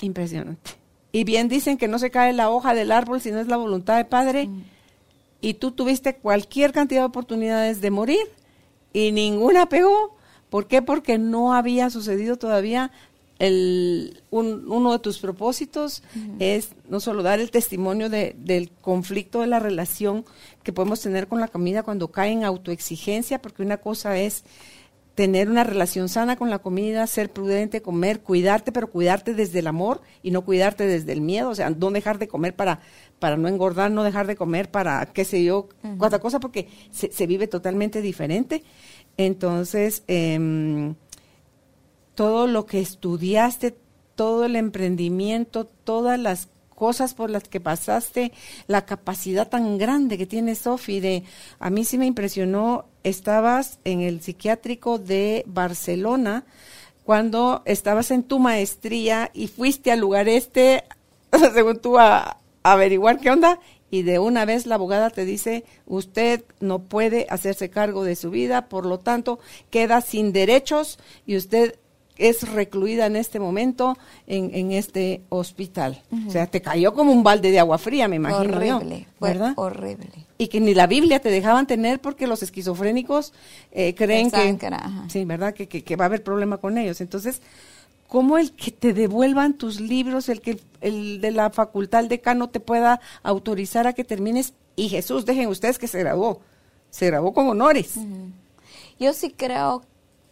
[0.00, 0.72] impresionante.
[1.12, 3.56] Y bien dicen que no se cae la hoja del árbol si no es la
[3.56, 4.48] voluntad del Padre.
[5.40, 8.26] Y tú tuviste cualquier cantidad de oportunidades de morir
[8.92, 10.16] y ninguna pegó.
[10.50, 10.80] ¿Por qué?
[10.82, 12.90] Porque no había sucedido todavía
[13.38, 16.02] el, un- uno de tus propósitos
[16.38, 20.24] es no solo dar el testimonio de- del conflicto de la relación
[20.62, 24.44] que podemos tener con la comida cuando cae en autoexigencia, porque una cosa es
[25.16, 29.66] tener una relación sana con la comida, ser prudente, comer, cuidarte, pero cuidarte desde el
[29.66, 32.80] amor y no cuidarte desde el miedo, o sea, no dejar de comer para,
[33.18, 37.10] para no engordar, no dejar de comer para, qué sé yo, cuánta cosa, porque se,
[37.10, 38.62] se vive totalmente diferente.
[39.16, 40.94] Entonces, em,
[42.14, 43.74] todo lo que estudiaste,
[44.16, 48.32] todo el emprendimiento, todas las cosas por las que pasaste,
[48.68, 51.24] la capacidad tan grande que tiene Sofi de,
[51.58, 56.44] a mí sí me impresionó, estabas en el psiquiátrico de Barcelona
[57.04, 60.82] cuando estabas en tu maestría y fuiste al lugar este,
[61.54, 63.60] según tú, a, averiguar qué onda,
[63.92, 68.30] y de una vez la abogada te dice, usted no puede hacerse cargo de su
[68.30, 69.38] vida, por lo tanto,
[69.70, 71.78] queda sin derechos y usted
[72.18, 73.96] es recluida en este momento
[74.26, 76.02] en, en este hospital.
[76.26, 79.52] O sea, te cayó como un balde de agua fría, me imagino horrible, ¿verdad?
[79.56, 80.08] horrible.
[80.38, 83.32] y que ni la Biblia te dejaban tener porque los esquizofrénicos
[83.72, 85.04] eh, creen que, que ajá.
[85.08, 87.00] sí, verdad, que, que, que va a haber problema con ellos.
[87.00, 87.42] Entonces,
[88.08, 92.48] ¿cómo el que te devuelvan tus libros, el que el de la facultad el decano
[92.48, 94.54] te pueda autorizar a que termines?
[94.74, 96.40] Y Jesús, dejen ustedes que se graduó,
[96.90, 97.94] se graduó con honores.
[98.98, 99.82] Yo sí creo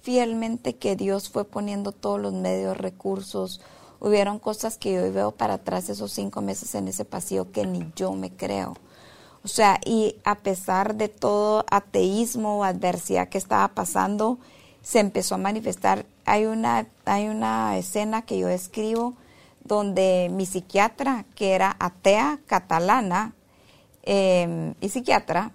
[0.05, 3.63] fielmente que Dios fue poniendo todos los medios, recursos.
[4.01, 7.91] Hubieron cosas que yo veo para atrás esos cinco meses en ese pasillo que ni
[7.97, 8.77] yo me creo.
[9.43, 14.39] O sea, y a pesar de todo ateísmo o adversidad que estaba pasando,
[14.83, 16.05] se empezó a manifestar.
[16.27, 19.15] Hay una, hay una escena que yo escribo
[19.65, 23.33] donde mi psiquiatra, que era atea catalana
[24.03, 25.53] eh, y psiquiatra,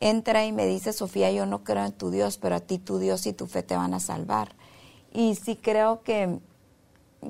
[0.00, 2.98] entra y me dice, Sofía, yo no creo en tu Dios, pero a ti tu
[2.98, 4.54] Dios y tu fe te van a salvar.
[5.12, 6.38] Y sí creo que,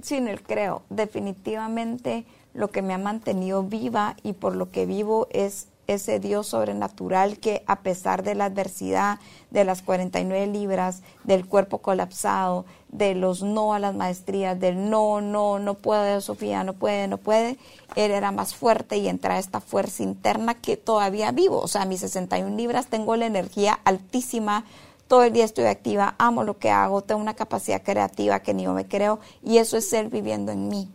[0.03, 5.29] sin el creo, definitivamente lo que me ha mantenido viva y por lo que vivo
[5.31, 9.21] es ese Dios sobrenatural que a pesar de la adversidad,
[9.51, 15.21] de las 49 libras, del cuerpo colapsado, de los no a las maestrías, del no,
[15.21, 17.59] no, no puede, Sofía, no puede, no puede,
[17.95, 21.61] él era más fuerte y entra esta fuerza interna que todavía vivo.
[21.61, 24.65] O sea, mis 61 libras tengo la energía altísima,
[25.09, 28.65] todo el día estoy activa, amo lo que hago, tengo una capacidad creativa que ni
[28.65, 30.91] yo me creo y eso es él viviendo en mí.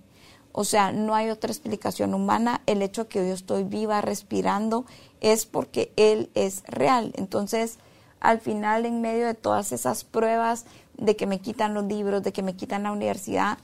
[0.53, 2.61] O sea, no hay otra explicación humana.
[2.65, 4.85] El hecho que yo estoy viva, respirando,
[5.21, 7.13] es porque Él es real.
[7.15, 7.77] Entonces,
[8.19, 10.65] al final, en medio de todas esas pruebas
[11.01, 13.57] de que me quitan los libros, de que me quitan la universidad,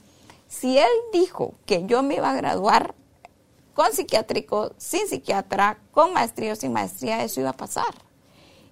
[0.48, 2.94] si Él dijo que yo me iba a graduar
[3.74, 7.94] con psiquiátrico, sin psiquiatra, con maestría o sin maestría, eso iba a pasar.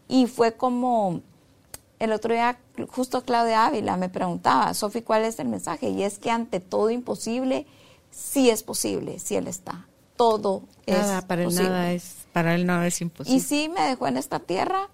[0.09, 1.21] Y fue como
[2.01, 5.91] el otro día, justo Claudia Ávila me preguntaba, Sofi, ¿cuál es el mensaje?
[5.91, 7.67] Y es que ante todo imposible,
[8.11, 9.87] sí es posible, si Él está.
[10.17, 11.67] Todo nada, es para posible.
[11.67, 13.37] Él nada es, para Él nada es imposible.
[13.37, 14.89] Y sí me dejó en esta tierra.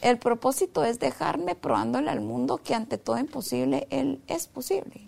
[0.00, 5.02] El propósito es dejarme probándole al mundo que ante todo imposible Él es posible.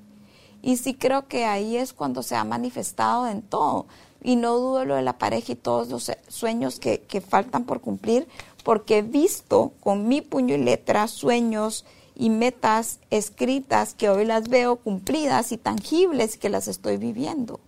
[0.63, 3.87] Y sí creo que ahí es cuando se ha manifestado en todo.
[4.23, 7.81] Y no dudo lo de la pareja y todos los sueños que, que faltan por
[7.81, 8.29] cumplir,
[8.65, 14.49] porque he visto con mi puño y letra sueños y metas escritas que hoy las
[14.49, 17.61] veo cumplidas y tangibles que las estoy viviendo.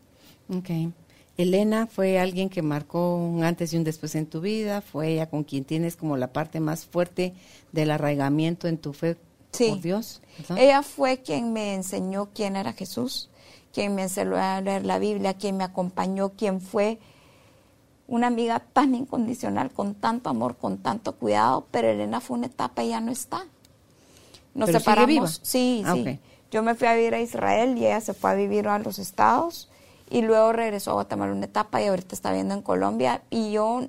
[0.54, 0.92] Ok.
[1.38, 5.28] Elena fue alguien que marcó un antes y un después en tu vida, fue ella
[5.30, 7.32] con quien tienes como la parte más fuerte
[7.72, 9.16] del arraigamiento en tu fe
[9.52, 9.70] Sí.
[9.70, 10.20] por Dios.
[10.38, 10.58] ¿verdad?
[10.58, 13.28] Ella fue quien me enseñó quién era Jesús,
[13.72, 16.98] quien me enseñó a leer la Biblia, quien me acompañó, quien fue
[18.08, 22.82] una amiga tan incondicional, con tanto amor, con tanto cuidado, pero Elena fue una etapa
[22.84, 23.46] y ya no está.
[24.54, 25.08] Nos ¿Pero sigue separamos.
[25.08, 25.28] viva?
[25.42, 26.18] Sí, Ah, sí.
[26.50, 28.98] Yo me fui a vivir a Israel y ella se fue a vivir a los
[28.98, 29.68] estados
[30.12, 33.88] y luego regresó a Guatemala una etapa y ahorita está viviendo en Colombia y yo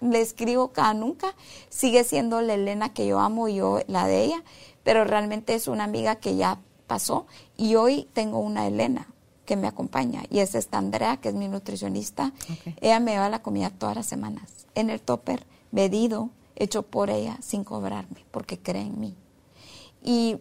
[0.00, 1.34] le escribo cada nunca,
[1.68, 4.44] sigue siendo la Elena que yo amo y yo la de ella,
[4.84, 9.08] pero realmente es una amiga que ya pasó y hoy tengo una Elena
[9.44, 12.32] que me acompaña y es esta Andrea que es mi nutricionista.
[12.80, 17.36] Ella me lleva la comida todas las semanas en el topper, medido, hecho por ella
[17.42, 19.16] sin cobrarme porque cree en mí.
[20.00, 20.38] Y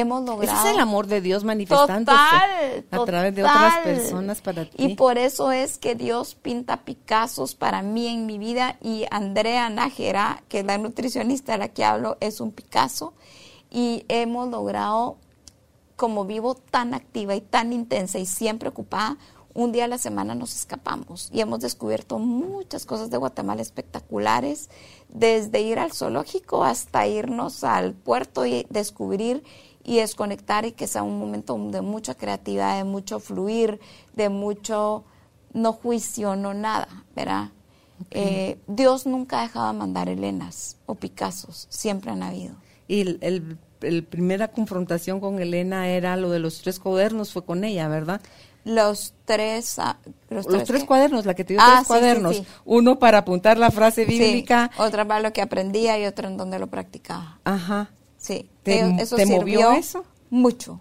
[0.00, 4.40] hemos Ese logrado es el amor de Dios manifestándose Total, a través de otras personas
[4.40, 4.76] para ti.
[4.76, 9.68] Y por eso es que Dios pinta Picassos para mí en mi vida y Andrea
[9.70, 13.14] Nájera, que es la nutricionista de la que hablo, es un Picasso
[13.70, 15.16] y hemos logrado,
[15.96, 19.16] como vivo tan activa y tan intensa y siempre ocupada,
[19.54, 24.68] un día a la semana nos escapamos y hemos descubierto muchas cosas de Guatemala espectaculares,
[25.08, 29.44] desde ir al zoológico hasta irnos al puerto y descubrir
[29.84, 33.78] y desconectar y que sea un momento de mucha creatividad, de mucho fluir,
[34.14, 35.04] de mucho
[35.52, 37.50] no juicio, no nada, ¿verdad?
[38.10, 42.54] Eh, Dios nunca ha dejado de mandar Helenas o Picassos, siempre han habido.
[42.88, 47.44] Y el, el- el primera confrontación con Elena era lo de los tres cuadernos, fue
[47.44, 48.20] con ella, ¿verdad?
[48.64, 49.98] Los tres, ah,
[50.30, 52.36] los, Los tres cuadernos, la que te dio Ah, tres sí, cuadernos.
[52.36, 52.46] sí.
[52.64, 54.70] Uno para apuntar la frase bíblica.
[54.78, 57.40] otra para lo que aprendía y otra en donde lo practicaba.
[57.44, 57.90] Ajá.
[58.24, 60.04] Sí, ¿Te- eh, eso te movió sirvió eso?
[60.30, 60.80] Mucho.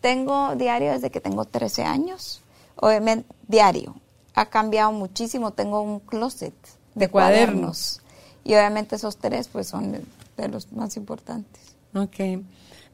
[0.00, 2.42] Tengo diario desde que tengo 13 años.
[2.76, 3.94] Obviamente, diario.
[4.34, 5.52] Ha cambiado muchísimo.
[5.52, 6.52] Tengo un closet
[6.94, 8.00] de, De cuadernos.
[8.00, 8.00] cuadernos.
[8.42, 10.00] Y obviamente esos tres pues son de,
[10.36, 11.76] de los más importantes.
[11.94, 12.42] Ok.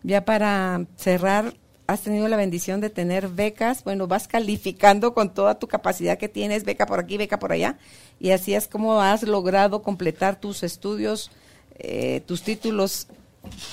[0.02, 1.54] Ya para cerrar,
[1.86, 3.82] has tenido la bendición de tener becas.
[3.82, 7.78] Bueno, vas calificando con toda tu capacidad que tienes, beca por aquí, beca por allá.
[8.20, 11.30] Y así es como has logrado completar tus estudios,
[11.78, 13.08] eh, tus títulos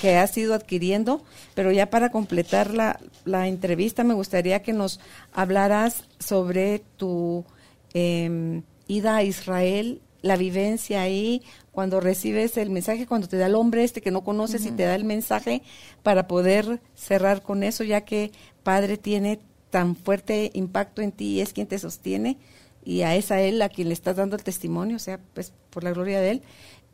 [0.02, 1.24] que has ido adquiriendo.
[1.56, 5.00] Pero ya para completar la, la entrevista, me gustaría que nos
[5.34, 7.46] hablaras sobre tu
[7.94, 13.56] eh, ida a Israel, la vivencia ahí, cuando recibes el mensaje, cuando te da el
[13.56, 15.62] hombre este que no conoces y te da el mensaje
[16.04, 18.32] para poder cerrar con eso, ya que
[18.64, 19.40] Padre tiene
[19.70, 22.38] tan fuerte impacto en ti y es quien te sostiene
[22.84, 25.84] y a esa él a quien le estás dando el testimonio, o sea, pues por
[25.84, 26.42] la gloria de él,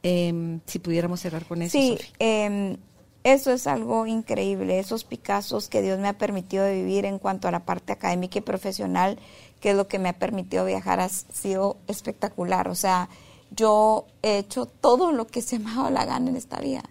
[0.03, 1.71] eh, si pudiéramos cerrar con eso.
[1.71, 2.77] Sí, eh,
[3.23, 7.51] eso es algo increíble, esos Picassos que Dios me ha permitido vivir en cuanto a
[7.51, 9.17] la parte académica y profesional,
[9.61, 12.67] que es lo que me ha permitido viajar, ha sido espectacular.
[12.67, 13.07] O sea,
[13.51, 16.83] yo he hecho todo lo que se me ha dado la gana en esta vida.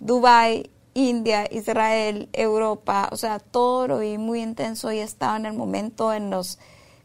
[0.00, 5.46] Dubai, India, Israel, Europa, o sea, todo lo vi muy intenso y he estado en
[5.46, 6.58] el momento en los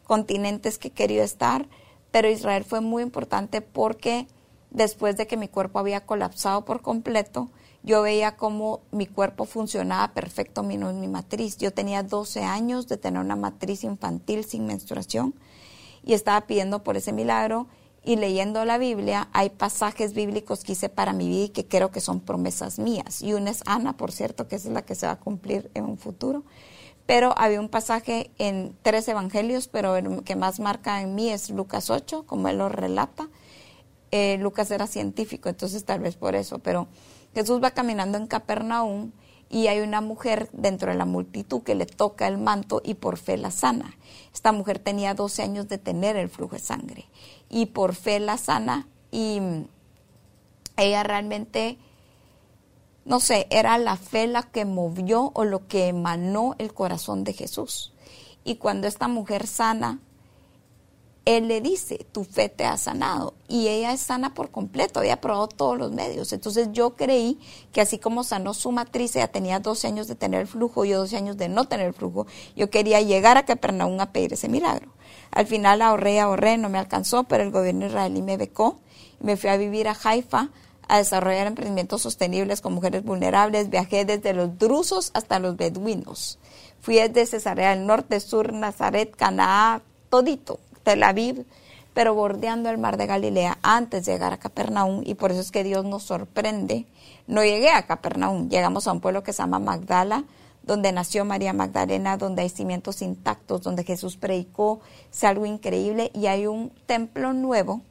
[0.03, 1.67] continentes que he querido estar,
[2.09, 4.27] pero Israel fue muy importante porque
[4.73, 7.49] después de que mi cuerpo había colapsado por completo,
[7.83, 11.57] yo veía cómo mi cuerpo funcionaba perfecto menos mi matriz.
[11.57, 15.33] Yo tenía 12 años de tener una matriz infantil sin menstruación
[16.03, 17.67] y estaba pidiendo por ese milagro
[18.05, 21.91] y leyendo la Biblia hay pasajes bíblicos que hice para mi vida y que creo
[21.91, 23.21] que son promesas mías.
[23.21, 25.85] Y una es Ana, por cierto, que es la que se va a cumplir en
[25.85, 26.43] un futuro.
[27.05, 31.49] Pero había un pasaje en tres evangelios, pero el que más marca en mí es
[31.49, 33.29] Lucas 8, como él lo relata.
[34.15, 36.87] Eh, Lucas era científico, entonces tal vez por eso, pero
[37.33, 39.11] Jesús va caminando en Capernaum
[39.49, 43.17] y hay una mujer dentro de la multitud que le toca el manto y por
[43.17, 43.97] fe la sana.
[44.31, 47.05] Esta mujer tenía 12 años de tener el flujo de sangre
[47.49, 49.41] y por fe la sana y
[50.77, 51.79] ella realmente,
[53.05, 57.33] no sé, era la fe la que movió o lo que emanó el corazón de
[57.33, 57.93] Jesús.
[58.43, 60.01] Y cuando esta mujer sana,
[61.25, 63.33] él le dice, tu fe te ha sanado.
[63.47, 66.33] Y ella es sana por completo, había probado todos los medios.
[66.33, 67.39] Entonces yo creí
[67.71, 70.99] que así como sanó su matriz, ella tenía 12 años de tener el flujo, yo
[70.99, 74.49] 12 años de no tener el flujo, yo quería llegar a Capernaum a pedir ese
[74.49, 74.91] milagro.
[75.31, 78.79] Al final ahorré, ahorré, no me alcanzó, pero el gobierno israelí me becó.
[79.19, 80.49] Me fui a vivir a Haifa
[80.89, 83.69] a desarrollar emprendimientos sostenibles con mujeres vulnerables.
[83.69, 86.39] Viajé desde los drusos hasta los beduinos.
[86.81, 91.45] Fui desde Cesarea del Norte, Sur, Nazaret, Canaá, todito Tel Aviv,
[91.93, 95.51] pero bordeando el mar de Galilea antes de llegar a Capernaum y por eso es
[95.51, 96.85] que Dios nos sorprende.
[97.27, 100.23] No llegué a Capernaum, llegamos a un pueblo que se llama Magdala,
[100.63, 104.81] donde nació María Magdalena, donde hay cimientos intactos, donde Jesús predicó,
[105.11, 107.81] es algo increíble y hay un templo nuevo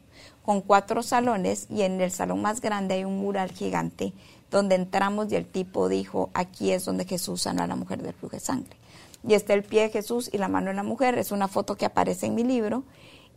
[0.43, 4.13] con cuatro salones y en el salón más grande hay un mural gigante
[4.51, 8.13] donde entramos y el tipo dijo, aquí es donde Jesús sanó a la mujer del
[8.13, 8.82] flujo de sangre
[9.27, 11.19] y está el pie de Jesús y la mano de la mujer.
[11.19, 12.85] Es una foto que aparece en mi libro.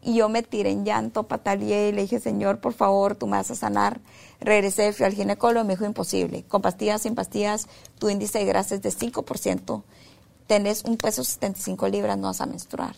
[0.01, 3.37] Y yo me tiré en llanto, pataleé y le dije, Señor, por favor, tú me
[3.37, 4.01] vas a sanar.
[4.39, 6.43] Regresé, fui al ginecólogo, me dijo, imposible.
[6.43, 7.67] Con pastillas, sin pastillas,
[7.97, 9.83] tu índice de grasa es de 5%.
[10.45, 12.95] Tenés un peso 75 libras, no vas a menstruar.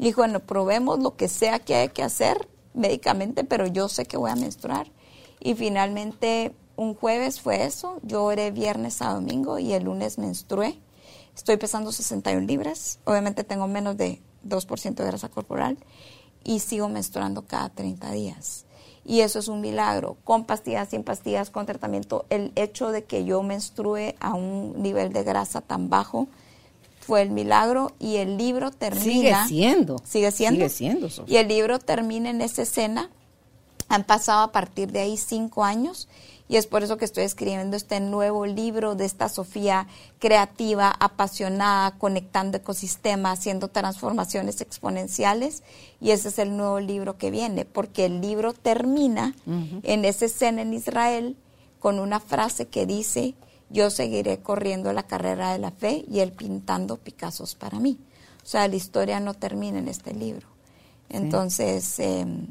[0.00, 4.06] Y dijo, bueno, probemos lo que sea que hay que hacer médicamente, pero yo sé
[4.06, 4.90] que voy a menstruar.
[5.38, 8.00] Y finalmente, un jueves fue eso.
[8.02, 10.80] Yo oré viernes a domingo y el lunes menstrué
[11.38, 12.98] Estoy pesando 61 libras.
[13.04, 15.78] Obviamente tengo menos de 2% de grasa corporal
[16.42, 18.64] y sigo menstruando cada 30 días.
[19.04, 22.26] Y eso es un milagro, con pastillas, sin pastillas, con tratamiento.
[22.28, 26.26] El hecho de que yo menstrue a un nivel de grasa tan bajo
[27.00, 29.46] fue el milagro y el libro termina.
[29.46, 29.96] Sigue siendo.
[30.04, 30.68] Sigue siendo.
[30.68, 31.08] Sigue siendo.
[31.28, 33.10] Y el libro termina en esa escena.
[33.88, 36.08] Han pasado a partir de ahí cinco años
[36.48, 39.86] y es por eso que estoy escribiendo este nuevo libro de esta Sofía
[40.18, 45.62] creativa, apasionada, conectando ecosistemas, haciendo transformaciones exponenciales.
[46.00, 50.62] Y ese es el nuevo libro que viene, porque el libro termina en esa escena
[50.62, 51.36] en Israel
[51.80, 53.34] con una frase que dice,
[53.68, 57.98] yo seguiré corriendo la carrera de la fe y él pintando Picassos para mí.
[58.42, 60.46] O sea, la historia no termina en este libro.
[61.10, 62.46] Entonces, em,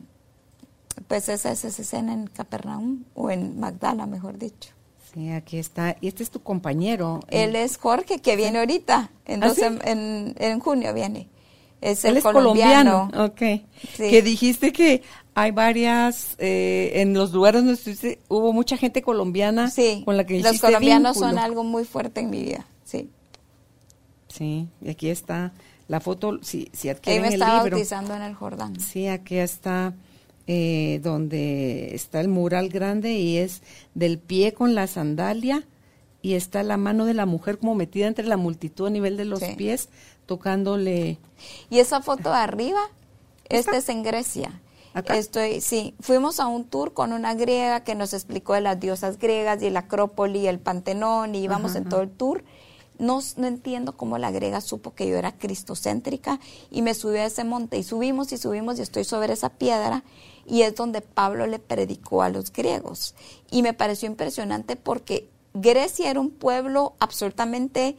[1.08, 4.72] pues esa es esa escena en Capernaum o en Magdala, mejor dicho.
[5.14, 5.96] Sí, aquí está.
[6.02, 7.22] Y este es tu compañero.
[7.30, 9.10] Él es Jorge, que viene ahorita.
[9.26, 11.30] Entonces, ¿Ah, en, en, junio viene.
[11.82, 13.10] Es el Él es colombiano.
[13.18, 13.42] Ok.
[13.98, 15.02] Que dijiste que
[15.34, 20.26] hay varias, eh, en los lugares donde estuviste, hubo mucha gente colombiana sí, con la
[20.26, 23.12] que Los colombianos son algo muy fuerte en mi vida, sí.
[24.28, 25.54] Sí, y aquí está
[25.88, 27.72] la foto, si, si adquieren Él me el libro.
[27.72, 28.80] bautizando en el Jordán.
[28.80, 29.94] Sí, aquí está
[30.48, 33.62] eh, donde está el mural grande y es
[33.96, 35.66] del pie con la sandalia
[36.22, 39.26] y está la mano de la mujer como metida entre la multitud a nivel de
[39.26, 39.90] los pies,
[40.26, 41.18] tocándole.
[41.70, 42.80] Y esa foto de arriba,
[43.50, 44.62] esta es en Grecia.
[45.10, 49.20] Estoy, sí, fuimos a un tour con una griega que nos explicó de las diosas
[49.20, 52.44] griegas y el Acrópoli y el Pantenón y íbamos en todo el tour.
[52.98, 56.40] No, no, entiendo cómo la griega supo que yo era cristocéntrica
[56.72, 60.04] y me subí a ese monte y subimos y subimos y estoy sobre esa piedra
[60.48, 63.14] y es donde Pablo le predicó a los griegos.
[63.52, 67.98] Y me pareció impresionante porque Grecia era un pueblo absolutamente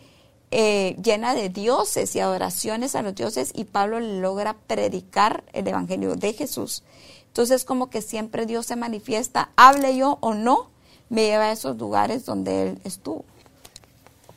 [0.51, 5.69] eh, llena de dioses y adoraciones a los dioses y Pablo le logra predicar el
[5.69, 6.83] Evangelio de Jesús.
[7.27, 10.71] Entonces como que siempre Dios se manifiesta, hable yo o no,
[11.11, 13.25] me lleva a esos lugares donde Él estuvo.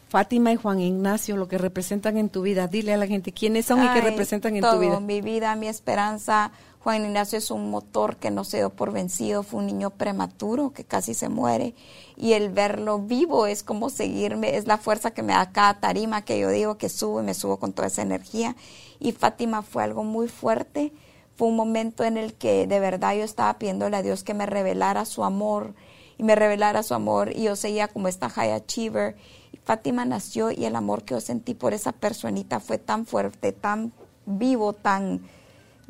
[0.09, 2.67] Fátima y Juan Ignacio, lo que representan en tu vida.
[2.67, 4.99] Dile a la gente quiénes son y qué representan en tu vida.
[4.99, 6.51] Mi vida, mi esperanza,
[6.83, 10.71] Juan Ignacio es un motor que no se dio por vencido, fue un niño prematuro
[10.73, 11.75] que casi se muere
[12.17, 16.23] y el verlo vivo es como seguirme, es la fuerza que me da cada tarima
[16.23, 18.55] que yo digo que subo y me subo con toda esa energía.
[18.99, 20.91] Y Fátima fue algo muy fuerte,
[21.35, 24.47] fue un momento en el que de verdad yo estaba pidiéndole a Dios que me
[24.47, 25.75] revelara su amor
[26.17, 29.15] y me revelara su amor y yo seguía como esta high achiever.
[29.65, 33.93] Fátima nació y el amor que yo sentí por esa personita fue tan fuerte, tan
[34.25, 35.21] vivo, tan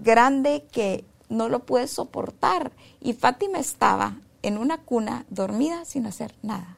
[0.03, 2.71] grande que no lo pude soportar.
[3.01, 6.77] Y Fátima estaba en una cuna dormida sin hacer nada.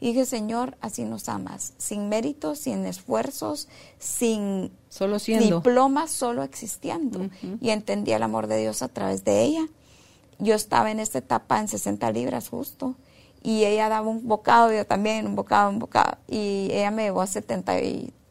[0.00, 3.68] Y dije, Señor, así nos amas, sin méritos, sin esfuerzos,
[3.98, 5.56] sin solo siendo.
[5.56, 7.28] diplomas, solo existiendo.
[7.60, 9.66] Y entendí el amor de Dios a través de ella.
[10.38, 12.94] Yo estaba en esta etapa en 60 libras justo.
[13.42, 16.16] Y ella daba un bocado, yo también, un bocado, un bocado.
[16.28, 17.26] Y ella me llevó a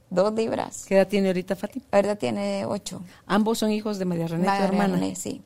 [0.09, 0.85] 72 libras.
[0.87, 1.85] ¿Qué edad tiene ahorita Fátima?
[1.91, 3.01] Ahorita tiene 8.
[3.27, 4.95] Ambos son hijos de María René, María tu hermana.
[4.95, 5.43] René, sí.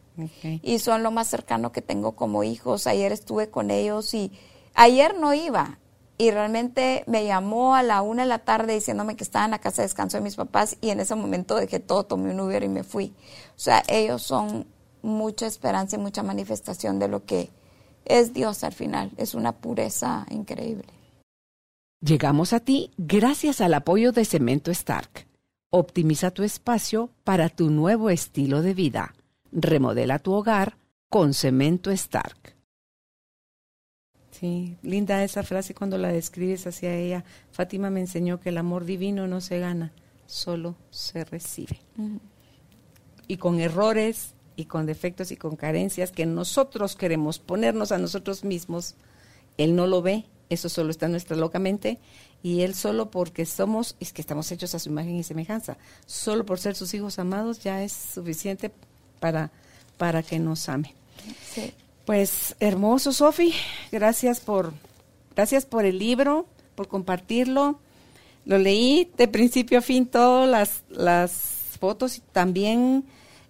[0.62, 2.88] Y son lo más cercano que tengo como hijos.
[2.88, 4.32] Ayer estuve con ellos y
[4.74, 5.80] ayer no iba
[6.18, 9.60] y realmente me llamó a la una de la tarde diciéndome que estaba en la
[9.60, 12.64] casa de descanso de mis papás y en ese momento dejé todo, tomé un Uber
[12.64, 13.14] y me fui.
[13.56, 14.68] O sea, ellos son
[15.02, 17.50] mucha esperanza y mucha manifestación de lo que
[18.06, 19.12] es Dios al final.
[19.18, 20.88] Es una pureza increíble.
[22.04, 25.26] Llegamos a ti gracias al apoyo de Cemento Stark.
[25.70, 29.16] Optimiza tu espacio para tu nuevo estilo de vida.
[29.54, 30.76] Remodela tu hogar
[31.08, 32.58] con Cemento Stark.
[34.32, 37.24] Sí, linda esa frase cuando la describes hacia ella.
[37.52, 39.94] Fátima me enseñó que el amor divino no se gana,
[40.26, 41.80] solo se recibe.
[43.30, 48.44] Y con errores y con defectos y con carencias que nosotros queremos ponernos a nosotros
[48.44, 48.96] mismos,
[49.56, 52.00] Él no lo ve, eso solo está en nuestra loca mente,
[52.42, 56.46] y Él solo porque somos, es que estamos hechos a su imagen y semejanza, solo
[56.46, 58.72] por ser sus hijos amados ya es suficiente
[59.20, 59.52] para,
[59.98, 60.94] para que nos ame.
[61.54, 61.74] Sí.
[62.06, 63.54] Pues hermoso, Sofi.
[63.92, 64.74] Gracias por,
[65.36, 66.46] gracias por el libro,
[66.76, 67.80] por compartirlo.
[68.46, 71.32] Lo leí de principio a fin todas las, las
[71.80, 73.06] fotos y también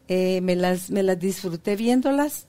[0.08, 2.46] eh, me, las, me las disfruté viéndolas.